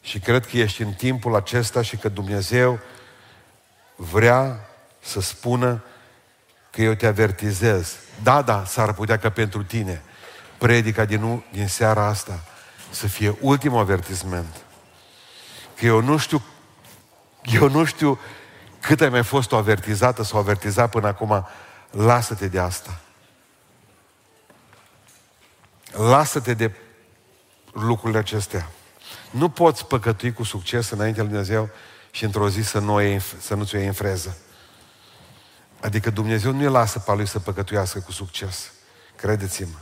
[0.00, 2.78] Și cred că ești în timpul acesta și că Dumnezeu
[3.94, 4.68] vrea
[5.00, 5.84] să spună
[6.70, 7.96] că eu te avertizez.
[8.22, 10.02] Da, da, s-ar putea ca pentru tine
[10.58, 12.44] predica din, din seara asta
[12.90, 14.64] să fie ultimul avertisment.
[15.76, 16.42] Că eu nu știu,
[17.42, 18.18] eu nu știu
[18.86, 21.46] cât ai mai fost o avertizată sau avertizat până acum,
[21.90, 23.00] lasă-te de asta.
[25.92, 26.72] Lasă-te de
[27.72, 28.70] lucrurile acestea.
[29.30, 31.68] Nu poți păcătui cu succes înaintea lui Dumnezeu
[32.10, 34.36] și într-o zi să, nu iei, să nu ți-o iei în freză.
[35.80, 38.72] Adică Dumnezeu nu îi lasă pe lui să păcătuiască cu succes.
[39.16, 39.78] Credeți-mă.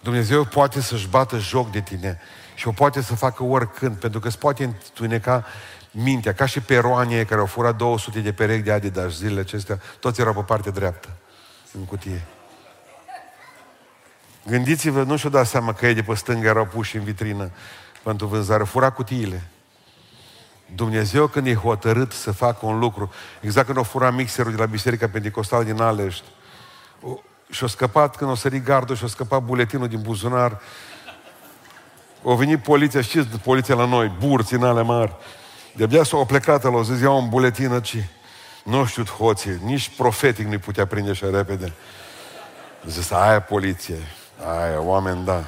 [0.00, 2.20] Dumnezeu poate să-și bată joc de tine
[2.54, 5.46] și o poate să facă oricând, pentru că îți poate întuneca
[5.90, 10.20] mintea, ca și peroanie care au furat 200 de perechi de Adidas zilele acestea, toți
[10.20, 11.08] erau pe partea dreaptă,
[11.72, 12.26] în cutie.
[14.46, 17.50] Gândiți-vă, nu și-o dat seama că ei de pe stângă erau puși în vitrină
[18.02, 19.42] pentru vânzare, fura cutiile.
[20.74, 24.66] Dumnezeu când e hotărât să facă un lucru, exact când o fura mixerul de la
[24.66, 26.24] Biserica Pentecostală din Alești,
[27.50, 30.60] și-a scăpat, când o sărit gardul, și-a scăpat buletinul din buzunar,
[32.22, 35.12] o venit poliția, știți, poliția la noi, burți în ale mari.
[35.72, 38.04] De-abia s-au plecat, l-au zis, iau un buletin aici.
[38.64, 41.72] Nu știu hoții, nici profetic nu-i putea prinde așa repede.
[42.86, 43.98] Zis, aia poliție,
[44.60, 45.44] aia, oameni, da.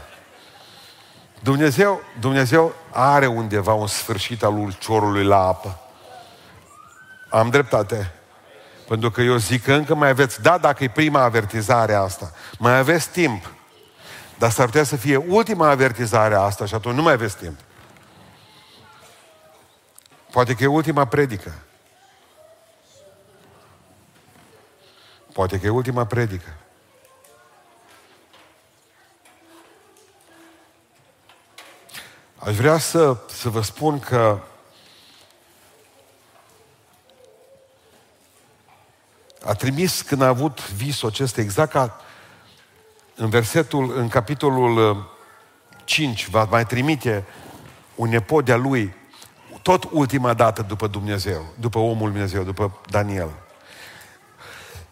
[1.40, 5.78] Dumnezeu, Dumnezeu are undeva un sfârșit al ulciorului la apă.
[7.30, 8.12] Am dreptate.
[8.88, 12.78] Pentru că eu zic că încă mai aveți, da, dacă e prima avertizare asta, mai
[12.78, 13.50] aveți timp.
[14.38, 17.58] Dar s-ar putea să fie ultima avertizare asta și atunci nu mai aveți timp.
[20.32, 21.52] Poate că e ultima predică.
[25.32, 26.56] Poate că e ultima predică.
[32.36, 34.40] Aș vrea să, să vă spun că
[39.44, 42.00] a trimis când a avut visul acesta, exact ca
[43.14, 45.10] în versetul, în capitolul
[45.84, 47.24] 5, uh, va mai trimite
[47.94, 49.00] un nepot de-a lui,
[49.62, 53.30] tot ultima dată după Dumnezeu, după omul Dumnezeu, după Daniel.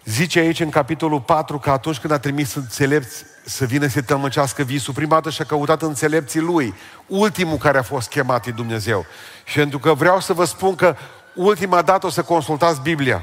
[0.04, 4.62] Zice aici în capitolul 4 că atunci când a trimis înțelepți să vină să tămăcească
[4.62, 6.74] visul, prima dată și-a căutat înțelepții lui,
[7.06, 9.06] ultimul care a fost chemat e Dumnezeu.
[9.44, 10.96] Și pentru că vreau să vă spun că
[11.34, 13.22] ultima dată o să consultați Biblia.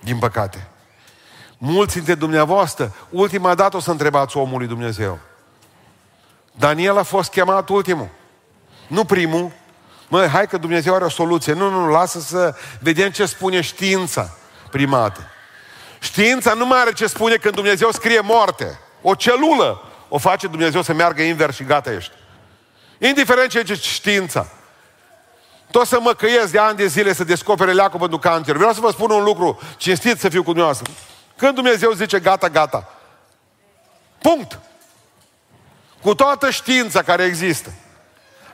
[0.00, 0.68] Din păcate.
[1.58, 5.18] Mulți dintre dumneavoastră, ultima dată o să întrebați omului Dumnezeu.
[6.52, 8.08] Daniel a fost chemat ultimul.
[8.86, 9.50] Nu primul.
[10.08, 11.52] Măi, hai că Dumnezeu are o soluție.
[11.52, 14.36] Nu, nu, nu, lasă să vedem ce spune știința
[14.70, 15.30] primată.
[15.98, 18.78] Știința nu mai are ce spune când Dumnezeu scrie moarte.
[19.02, 22.12] O celulă o face Dumnezeu să meargă invers și gata ești.
[22.98, 24.46] Indiferent ce zice știința.
[25.70, 28.56] Tot să mă căiesc de ani de zile să descopere leacul pentru cancer.
[28.56, 30.92] Vreau să vă spun un lucru, cinstit să fiu cu dumneavoastră.
[31.36, 32.88] Când Dumnezeu zice gata, gata.
[34.18, 34.58] Punct.
[36.02, 37.72] Cu toată știința care există.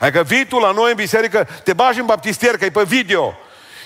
[0.02, 3.34] Adică vii tu la noi în biserică, te bagi în baptistier, că e pe video.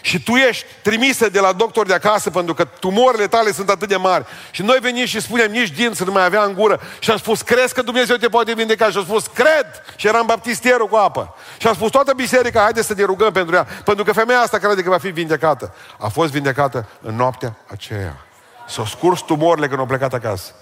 [0.00, 3.88] Și tu ești trimisă de la doctor de acasă pentru că tumorile tale sunt atât
[3.88, 4.24] de mari.
[4.50, 6.80] Și noi venim și spunem, nici dinți nu mai avea în gură.
[6.98, 8.90] Și am spus, crezi că Dumnezeu te poate vindeca?
[8.90, 9.66] Și am spus, cred!
[9.96, 11.34] Și eram baptistierul cu apă.
[11.58, 13.66] Și am spus, toată biserica, haide să ne rugăm pentru ea.
[13.84, 15.74] Pentru că femeia asta crede că va fi vindecată.
[15.98, 18.26] A fost vindecată în noaptea aceea.
[18.68, 20.52] S-au scurs tumorile când au plecat acasă.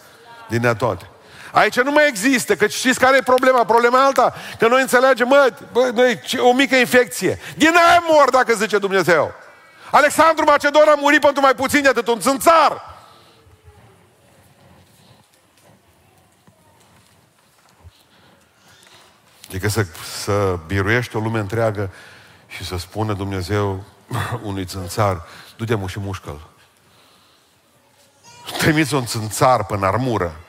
[0.48, 1.08] Din ea toate.
[1.54, 3.64] Aici nu mai există, că știți care e problema?
[3.64, 7.38] Problema alta, că noi înțelegem, mă, bă, noi, o mică infecție.
[7.56, 9.34] Din aia mor, dacă zice Dumnezeu.
[9.90, 12.94] Alexandru Macedon a murit pentru mai puțin de atât, un țânțar.
[19.48, 19.86] Adică să,
[20.24, 21.90] să biruiești o lume întreagă
[22.46, 23.84] și să spună Dumnezeu
[24.48, 25.22] unui țânțar,
[25.56, 26.40] du-te și mușcă-l.
[28.58, 30.43] Trimiți un țânțar până armură.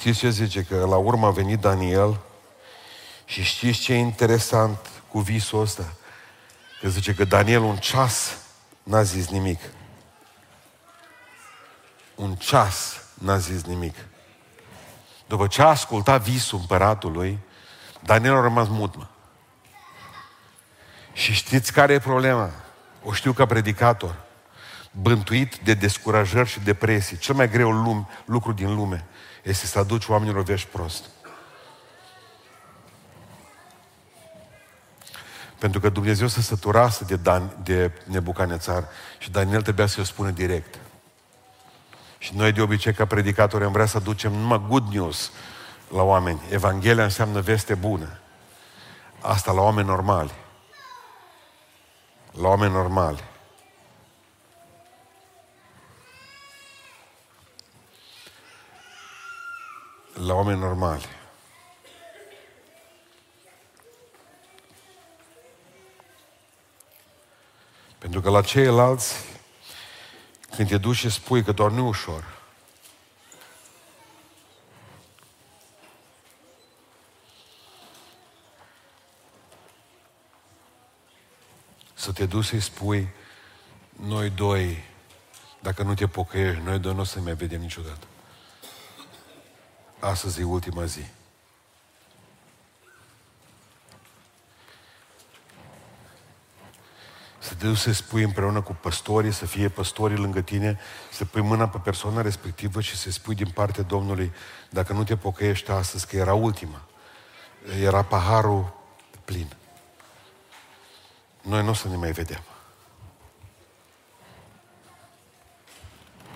[0.00, 0.62] Știți ce zice?
[0.62, 2.20] Că la urmă a venit Daniel
[3.24, 4.78] Și știți ce e interesant
[5.08, 5.92] cu visul ăsta?
[6.80, 8.36] Că zice că Daniel un ceas
[8.82, 9.60] n-a zis nimic.
[12.14, 13.94] Un ceas n-a zis nimic.
[15.26, 17.38] După ce a ascultat visul împăratului,
[18.04, 19.06] Daniel a rămas mut, mă.
[21.12, 22.50] Și știți care e problema?
[23.02, 24.14] O știu ca predicator.
[24.92, 27.18] Bântuit de descurajări și depresii.
[27.18, 29.04] Cel mai greu lume, lucru din lume
[29.42, 31.04] este să aduci oamenilor vești prost.
[35.58, 38.84] Pentru că Dumnezeu se săturase de, Dan, de Nebucanețar
[39.18, 40.78] și Daniel trebuia să-i spună direct.
[42.18, 45.30] Și noi de obicei ca predicatori am vrea să aducem numai good news
[45.88, 46.40] la oameni.
[46.50, 48.18] Evanghelia înseamnă veste bună.
[49.20, 50.32] Asta la oameni normali.
[52.32, 53.29] La oameni normali.
[60.14, 61.06] La oameni normali.
[67.98, 69.14] Pentru că la ceilalți,
[70.56, 72.38] când te duci și spui că doar nu ușor,
[81.94, 83.08] să te duci să-i spui,
[83.90, 84.84] noi doi,
[85.60, 88.09] dacă nu te pocăiești, noi doi nu o să mai vedem niciodată.
[90.00, 91.04] Astăzi e ultima zi.
[97.38, 100.78] Să te duci să spui împreună cu păstorii, să fie păstorii lângă tine,
[101.12, 104.32] să pui mâna pe persoana respectivă și să spui din partea Domnului,
[104.70, 106.82] dacă nu te pocăiești astăzi, că era ultima.
[107.80, 108.74] Era paharul
[109.24, 109.56] plin.
[111.42, 112.42] Noi nu o să ne mai vedem.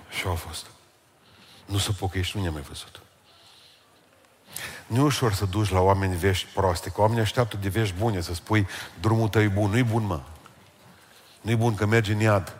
[0.09, 0.65] Și au fost.
[1.65, 3.04] Nu să pocăiești, nu ne-am mai văzut.
[4.87, 8.21] Nu e ușor să duci la oameni vești proaste, că oamenii așteaptă de vești bune,
[8.21, 8.67] să spui
[8.99, 9.69] drumul tău e bun.
[9.69, 10.21] Nu-i bun, mă.
[11.41, 12.57] Nu-i bun că mergi în iad.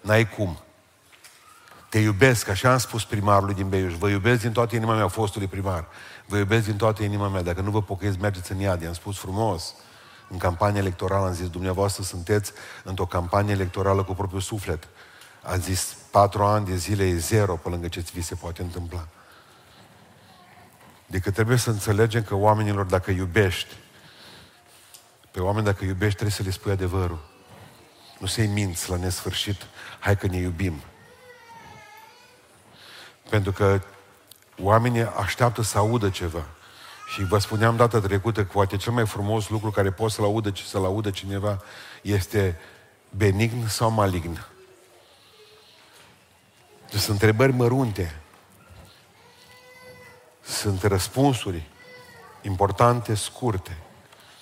[0.00, 0.58] N-ai cum.
[1.88, 3.94] Te iubesc, așa am spus primarului din Beiuș.
[3.94, 5.86] Vă iubesc din toată inima mea, fostului primar.
[6.26, 7.42] Vă iubesc din toată inima mea.
[7.42, 8.82] Dacă nu vă pocăiți, mergeți în iad.
[8.82, 9.74] I-am spus frumos.
[10.28, 12.52] În campanie electorală am zis, dumneavoastră sunteți
[12.84, 14.88] într-o campanie electorală cu propriul suflet.
[15.42, 18.62] A zis, patru ani de zile e zero pe lângă ce ți vi se poate
[18.62, 19.06] întâmpla.
[21.08, 23.74] Adică trebuie să înțelegem că oamenilor, dacă iubești,
[25.30, 27.18] pe oameni dacă iubești, trebuie să le spui adevărul.
[28.18, 29.66] Nu să-i minți la nesfârșit,
[29.98, 30.80] hai că ne iubim.
[33.28, 33.80] Pentru că
[34.62, 36.44] oamenii așteaptă să audă ceva.
[37.14, 40.52] Și vă spuneam data trecută că poate cel mai frumos lucru care poți să-l audă,
[40.66, 41.62] să-l audă cineva
[42.02, 42.60] este
[43.10, 44.46] benign sau malign.
[46.90, 48.20] Deci sunt întrebări mărunte.
[50.48, 51.62] Sunt răspunsuri
[52.42, 53.76] importante, scurte.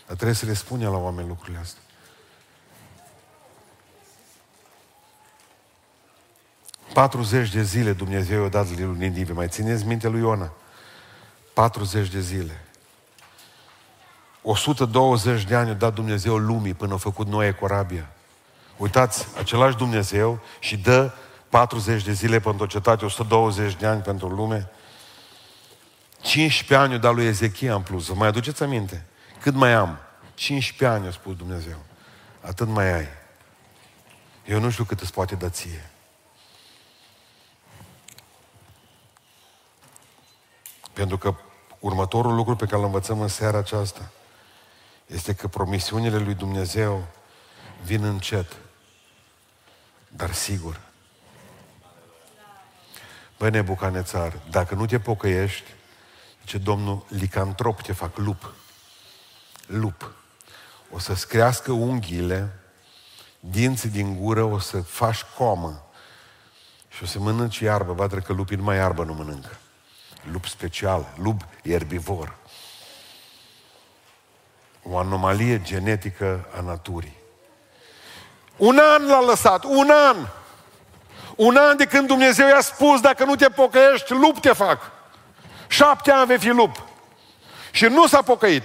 [0.06, 1.82] Dar trebuie să le spunem la oameni lucrurile astea.
[6.92, 9.32] Patruzeci de zile Dumnezeu i-a dat lui Ninive.
[9.32, 10.52] Mai țineți minte lui Iona?
[11.52, 12.60] 40 de zile.
[14.42, 18.08] 120 de ani a dat Dumnezeu lumii până a făcut Noe corabia.
[18.76, 21.12] Uitați, același Dumnezeu și dă
[21.48, 24.70] 40 de zile pentru o cetate, 120 de ani pentru lume.
[26.26, 28.06] 15 ani a dat lui Ezechia în plus.
[28.06, 29.06] Vă mai aduceți aminte?
[29.40, 29.98] Cât mai am?
[30.34, 31.76] 15 ani, a spus Dumnezeu.
[32.40, 33.06] Atât mai ai.
[34.44, 35.90] Eu nu știu cât îți poate da ție.
[40.92, 41.34] Pentru că
[41.78, 44.10] următorul lucru pe care îl învățăm în seara aceasta
[45.06, 47.06] este că promisiunile lui Dumnezeu
[47.82, 48.56] vin încet,
[50.08, 50.80] dar sigur.
[53.38, 55.75] Băi, Nebucanețar, dacă nu te pocăiești,
[56.46, 58.52] ce Domnul, licantrop te fac lup.
[59.66, 60.14] Lup.
[60.90, 62.58] O să-ți crească unghiile,
[63.40, 65.86] dinții din gură, o să faci comă
[66.88, 67.92] și o să mănânci iarbă.
[67.92, 69.58] Va că lupii numai iarbă nu mănâncă
[70.32, 72.34] lup special, lup erbivor.
[74.82, 77.16] O anomalie genetică a naturii.
[78.56, 80.16] Un an l-a lăsat, un an!
[81.36, 84.95] Un an de când Dumnezeu i-a spus, dacă nu te pocăiești, lup te fac.
[85.68, 86.82] Șapte ani vei fi lup.
[87.70, 88.62] Și nu s-a pocăit.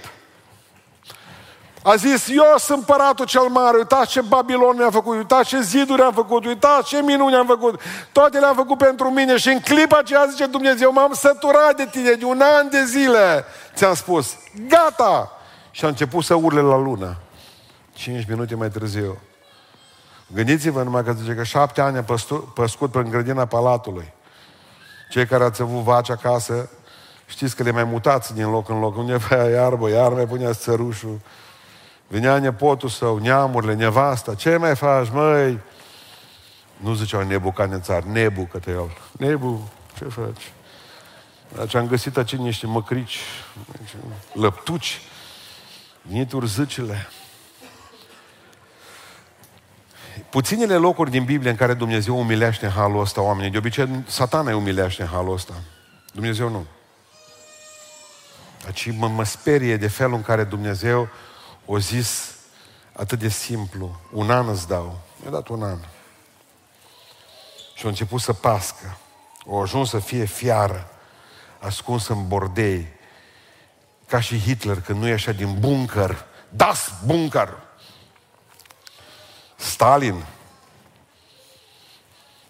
[1.84, 6.02] A zis, eu sunt împăratul cel mare, uitați ce Babilon mi-a făcut, uitați ce ziduri
[6.02, 7.80] am făcut, uitați ce minuni am făcut.
[8.12, 12.12] Toate le-am făcut pentru mine și în clipa aceea zice Dumnezeu, m-am săturat de tine,
[12.12, 13.44] de un an de zile,
[13.74, 14.36] ți-am spus,
[14.68, 15.30] gata!
[15.70, 17.16] Și a început să urle la lună.
[17.92, 19.18] Cinci minute mai târziu.
[20.26, 22.04] Gândiți-vă numai că zice că șapte ani a
[22.54, 24.12] păscut pe grădina palatului.
[25.10, 26.70] Cei care ați avut vaci acasă
[27.32, 28.96] Știți că le mai mutați din loc în loc.
[28.96, 31.20] Unde avea iarbă, iar mai punea țărușul.
[32.06, 34.34] Venea nepotul său, neamurile, nevasta.
[34.34, 35.58] Ce mai faci, măi?
[36.76, 38.96] Nu ziceau nebu ca nețar, nebu către el.
[39.12, 40.52] Nebu, ce faci?
[41.58, 43.18] Deci am găsit aici niște măcrici,
[44.32, 45.00] lăptuci,
[46.02, 47.08] nituri zâcile.
[50.30, 53.50] Puținele locuri din Biblie în care Dumnezeu umilește în halul ăsta oamenii.
[53.50, 55.54] De obicei, satana îi umilește în halul ăsta.
[56.12, 56.66] Dumnezeu nu.
[58.64, 61.08] Deci mă, mă sperie de felul în care Dumnezeu
[61.66, 62.34] o zis
[62.92, 64.00] atât de simplu.
[64.12, 65.00] Un an îți dau.
[65.20, 65.78] Mi-a dat un an.
[67.74, 68.96] Și a început să pască.
[69.44, 70.88] O ajuns să fie fiară,
[71.58, 72.86] ascuns în bordei,
[74.06, 76.24] ca și Hitler, când nu ieșea din bunker.
[76.48, 77.48] Das bunker!
[79.56, 80.24] Stalin,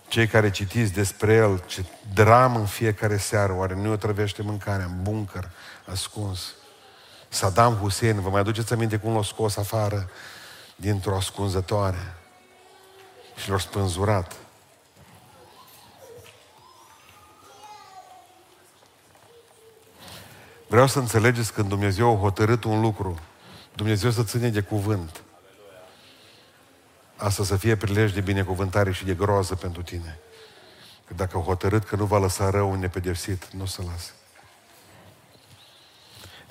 [0.08, 1.84] cei care citiți despre el, ce
[2.14, 5.50] dramă în fiecare seară, oare nu o trăvește mâncarea în bunker,
[5.86, 6.54] ascuns.
[7.28, 10.10] Saddam Hussein, vă mai aduceți aminte cum l-a scos afară
[10.76, 12.14] dintr-o ascunzătoare
[13.36, 14.36] și l-a spânzurat.
[20.68, 23.18] Vreau să înțelegeți când Dumnezeu a hotărât un lucru,
[23.74, 25.22] Dumnezeu să ține de cuvânt.
[27.16, 30.18] Asta să fie prilej de binecuvântare și de groază pentru tine.
[31.06, 34.10] Că dacă a hotărât că nu va lăsa rău nepedepsit, nu o să lasă.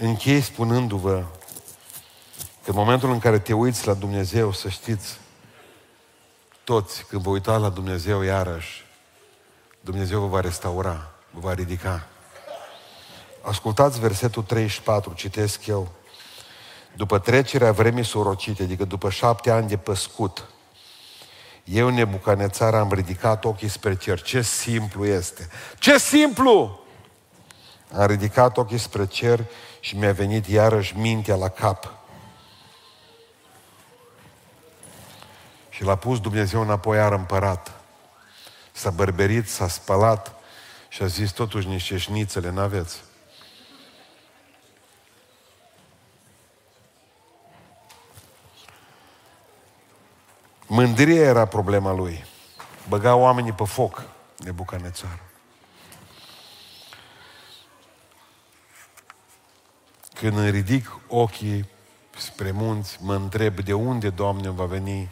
[0.04, 1.24] Închei spunându-vă
[2.64, 5.18] că în momentul în care te uiți la Dumnezeu, să știți,
[6.64, 8.86] toți, când vă uitați la Dumnezeu iarăși,
[9.82, 12.08] Dumnezeu vă va restaura, vă va ridica.
[13.42, 15.92] Ascultați versetul 34, citesc eu.
[16.96, 20.46] După trecerea vremii sorocite, adică după șapte ani de păscut,
[21.64, 24.22] eu, Nebucanețar, am ridicat ochii spre cer.
[24.22, 25.50] Ce simplu este!
[25.80, 26.80] Ce simplu!
[27.94, 29.46] Am ridicat ochii spre cer
[29.80, 31.94] și mi-a venit iarăși mintea la cap.
[35.70, 37.72] Și l-a pus Dumnezeu înapoi iar împărat.
[38.72, 40.36] S-a bărberit, s-a spălat
[40.88, 43.04] și a zis totuși niște șnițele n-aveți.
[50.68, 52.26] Mândria era problema lui.
[52.88, 54.04] Băga oamenii pe foc,
[54.38, 55.31] Nebucanețar.
[60.22, 61.70] Când îmi ridic ochii
[62.18, 65.10] spre munți, mă întreb de unde, Doamne, va veni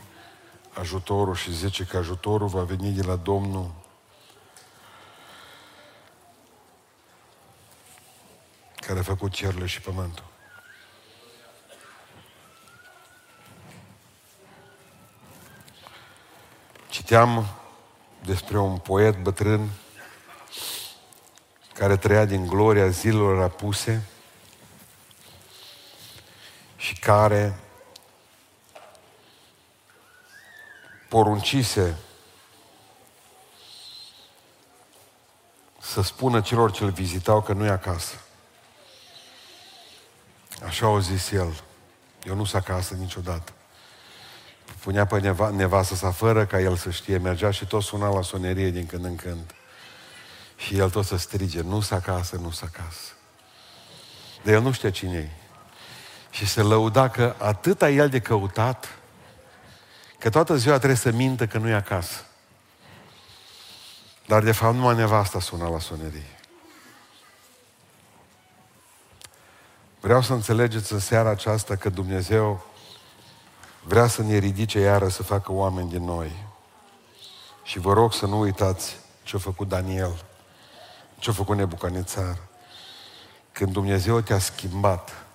[0.73, 3.71] ajutorul și zice că ajutorul va veni de la Domnul
[8.75, 10.25] care a făcut cerul și pământul.
[16.89, 17.45] Citeam
[18.25, 19.69] despre un poet bătrân
[21.73, 24.18] care trăia din gloria zilelor apuse și
[27.09, 27.59] care
[31.07, 31.97] poruncise
[35.79, 38.15] să spună celor ce îl vizitau că nu e acasă.
[40.65, 41.63] Așa au zis el.
[42.23, 43.53] Eu nu sunt acasă niciodată
[44.79, 48.21] punea pe neva, nevastă sa fără ca el să știe, mergea și tot suna la
[48.21, 49.55] sonerie din când în când.
[50.55, 53.13] Și el tot să strige, nu s acasă, nu s acasă.
[54.43, 55.38] Dar el nu știa cine e.
[56.29, 58.99] Și se lăuda că atâta el de căutat,
[60.19, 62.23] că toată ziua trebuie să mintă că nu e acasă.
[64.25, 66.39] Dar de fapt numai nevasta suna la sonerie.
[69.99, 72.65] Vreau să înțelegeți în seara aceasta că Dumnezeu
[73.83, 76.47] vrea să ne ridice iară să facă oameni din noi.
[77.63, 80.25] Și vă rog să nu uitați ce a făcut Daniel,
[81.17, 82.37] ce a făcut Nebucanețar.
[83.51, 85.25] Când Dumnezeu te-a schimbat,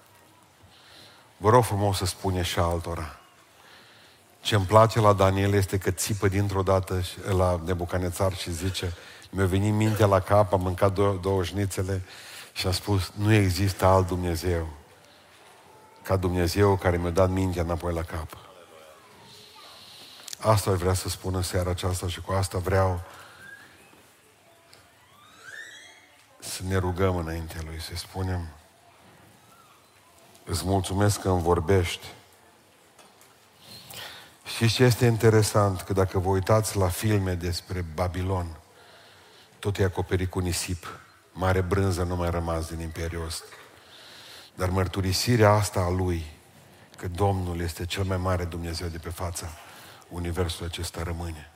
[1.37, 3.19] vă rog frumos să spune și altora.
[4.41, 7.03] Ce îmi place la Daniel este că țipă dintr-o dată
[7.37, 8.93] la Nebucanețar și zice
[9.31, 12.03] mi-a venit mintea la cap, am mâncat două, două șnițele
[12.53, 14.69] și a spus, nu există alt Dumnezeu
[16.03, 18.37] ca Dumnezeu care mi-a dat mintea înapoi la cap.
[20.39, 23.01] Asta vrea să spun în seara aceasta și cu asta vreau
[26.39, 28.49] să ne rugăm înaintea Lui, să spunem
[30.45, 32.07] îți mulțumesc că îmi vorbești.
[34.57, 35.81] Și ce este interesant?
[35.81, 38.47] Că dacă vă uitați la filme despre Babilon,
[39.59, 40.99] tot e acoperit cu nisip.
[41.33, 43.45] Mare brânză nu mai rămas din Imperiul ăsta.
[44.55, 46.25] Dar mărturisirea asta a lui,
[46.97, 49.47] că Domnul este cel mai mare Dumnezeu de pe fața
[50.09, 51.51] universul acesta rămâne.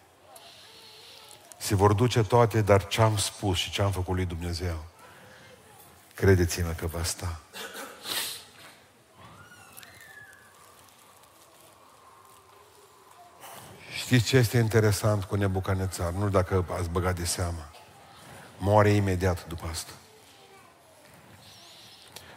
[1.59, 4.85] Se vor duce toate, dar ce am spus și ce am făcut lui Dumnezeu
[6.19, 7.41] Credeți-mă că va sta.
[14.09, 16.13] Știți ce este interesant cu Nebucanețar?
[16.13, 17.71] Nu dacă ați băgat de seamă.
[18.59, 19.91] Moare imediat după asta.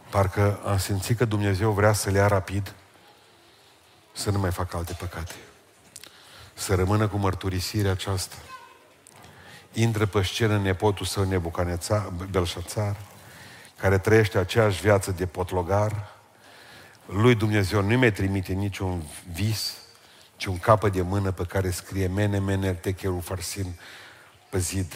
[0.09, 2.73] Parcă am simțit că Dumnezeu vrea să le ia rapid
[4.13, 5.35] să nu mai facă alte păcate.
[6.53, 8.35] Să rămână cu mărturisirea aceasta.
[9.73, 12.95] Intră pe scenă nepotul său Nebucanețar, Belșațar,
[13.77, 16.15] care trăiește aceeași viață de potlogar.
[17.05, 19.03] Lui Dumnezeu nu-i mai trimite niciun
[19.33, 19.80] vis,
[20.41, 23.79] ci un capă de mână pe care scrie mene, mene, techeru, farsin,
[24.49, 24.93] pe zid,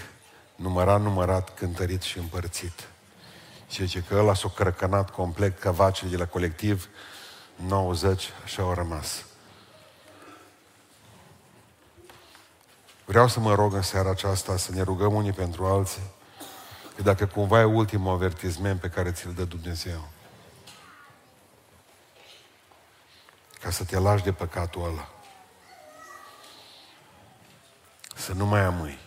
[0.56, 2.88] numărat, numărat, cântărit și împărțit.
[3.70, 6.88] Și zice că ăla s-a crăcănat complet ca vacile de la colectiv,
[7.56, 9.26] 90 și au rămas.
[13.06, 16.12] Vreau să mă rog în seara aceasta să ne rugăm unii pentru alții,
[16.96, 20.08] că dacă cumva e ultimul avertisment pe care ți-l dă Dumnezeu,
[23.62, 25.10] ca să te lași de păcatul ăla,
[28.26, 28.98] să nu mai amâi.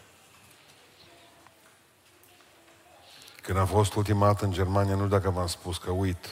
[3.43, 6.27] Când am fost ultima dată în Germania, nu dacă v-am spus că uit,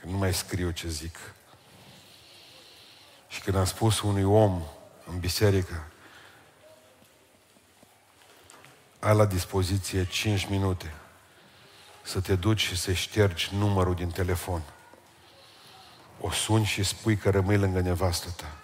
[0.00, 1.16] că nu mai scriu ce zic.
[3.28, 4.62] Și când am spus unui om
[5.06, 5.86] în biserică,
[8.98, 10.94] ai la dispoziție 5 minute
[12.02, 14.62] să te duci și să ștergi numărul din telefon.
[16.20, 18.63] O suni și spui că rămâi lângă nevastă ta.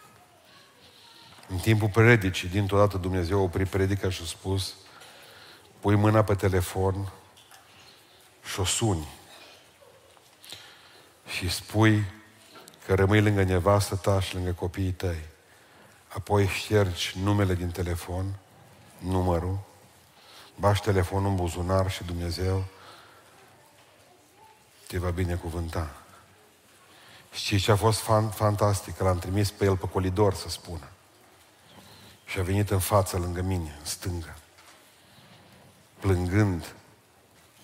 [1.51, 4.75] În timpul predicii, dintr-o dată Dumnezeu a oprit predica și a spus
[5.81, 7.13] pui mâna pe telefon
[8.45, 9.09] și o suni
[11.27, 12.05] și spui
[12.87, 15.25] că rămâi lângă nevastă ta și lângă copiii tăi.
[16.09, 18.35] Apoi ștergi numele din telefon,
[18.99, 19.59] numărul,
[20.57, 22.65] bași telefonul în buzunar și Dumnezeu
[24.87, 25.91] te va binecuvânta.
[27.33, 28.99] Și ce a fost fan, fantastic?
[28.99, 30.89] L-am trimis pe el pe colidor să spună.
[32.31, 34.37] Și a venit în față lângă mine, în stânga.
[35.99, 36.75] Plângând,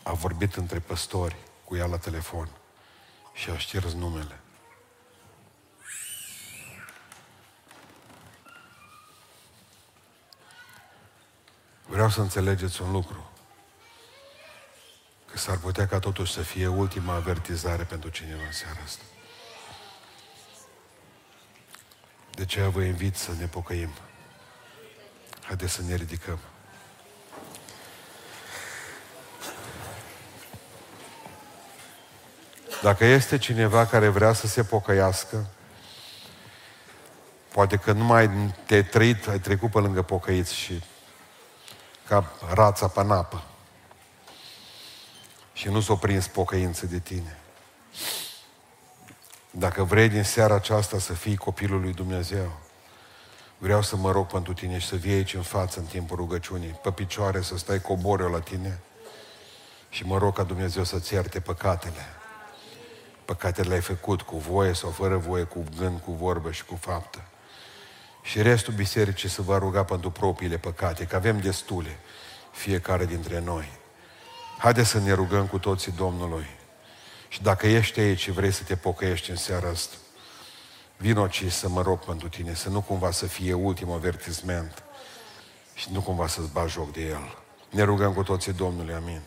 [0.03, 2.49] a vorbit între păstori cu ea la telefon
[3.33, 4.41] și a șters numele.
[11.87, 13.31] Vreau să înțelegeți un lucru.
[15.31, 19.03] Că s-ar putea ca totuși să fie ultima avertizare pentru cineva în seara asta.
[22.31, 23.91] De aceea vă invit să ne pocăim.
[25.47, 26.39] Haideți să ne ridicăm.
[32.83, 35.47] Dacă este cineva care vrea să se pocăiască,
[37.53, 40.83] poate că nu mai te-ai trăit, ai trecut pe lângă pocăiți și
[42.09, 43.45] ca rața pe apă.
[45.53, 47.39] Și nu s-o prins pocăință de tine.
[49.51, 52.66] Dacă vrei din seara aceasta să fii copilul lui Dumnezeu,
[53.59, 56.79] vreau să mă rog pentru tine și să vii aici în față în timpul rugăciunii,
[56.83, 58.79] pe picioare, să stai coboră la tine
[59.89, 62.07] și mă rog ca Dumnezeu să-ți ierte păcatele.
[63.25, 67.23] Păcatele le-ai făcut cu voie sau fără voie, cu gând, cu vorbă și cu faptă.
[68.23, 71.99] Și restul bisericii să vă ruga pentru propriile păcate, că avem destule,
[72.53, 73.73] fiecare dintre noi.
[74.59, 76.47] Haideți să ne rugăm cu toții Domnului.
[77.29, 79.97] Și dacă ești aici și vrei să te pocăiești în seara asta,
[80.97, 84.83] vino ci să mă rog pentru tine, să nu cumva să fie ultimul avertisment
[85.75, 87.39] și nu cumva să-ți bagi joc de el.
[87.71, 89.21] Ne rugăm cu toții Domnului, amin.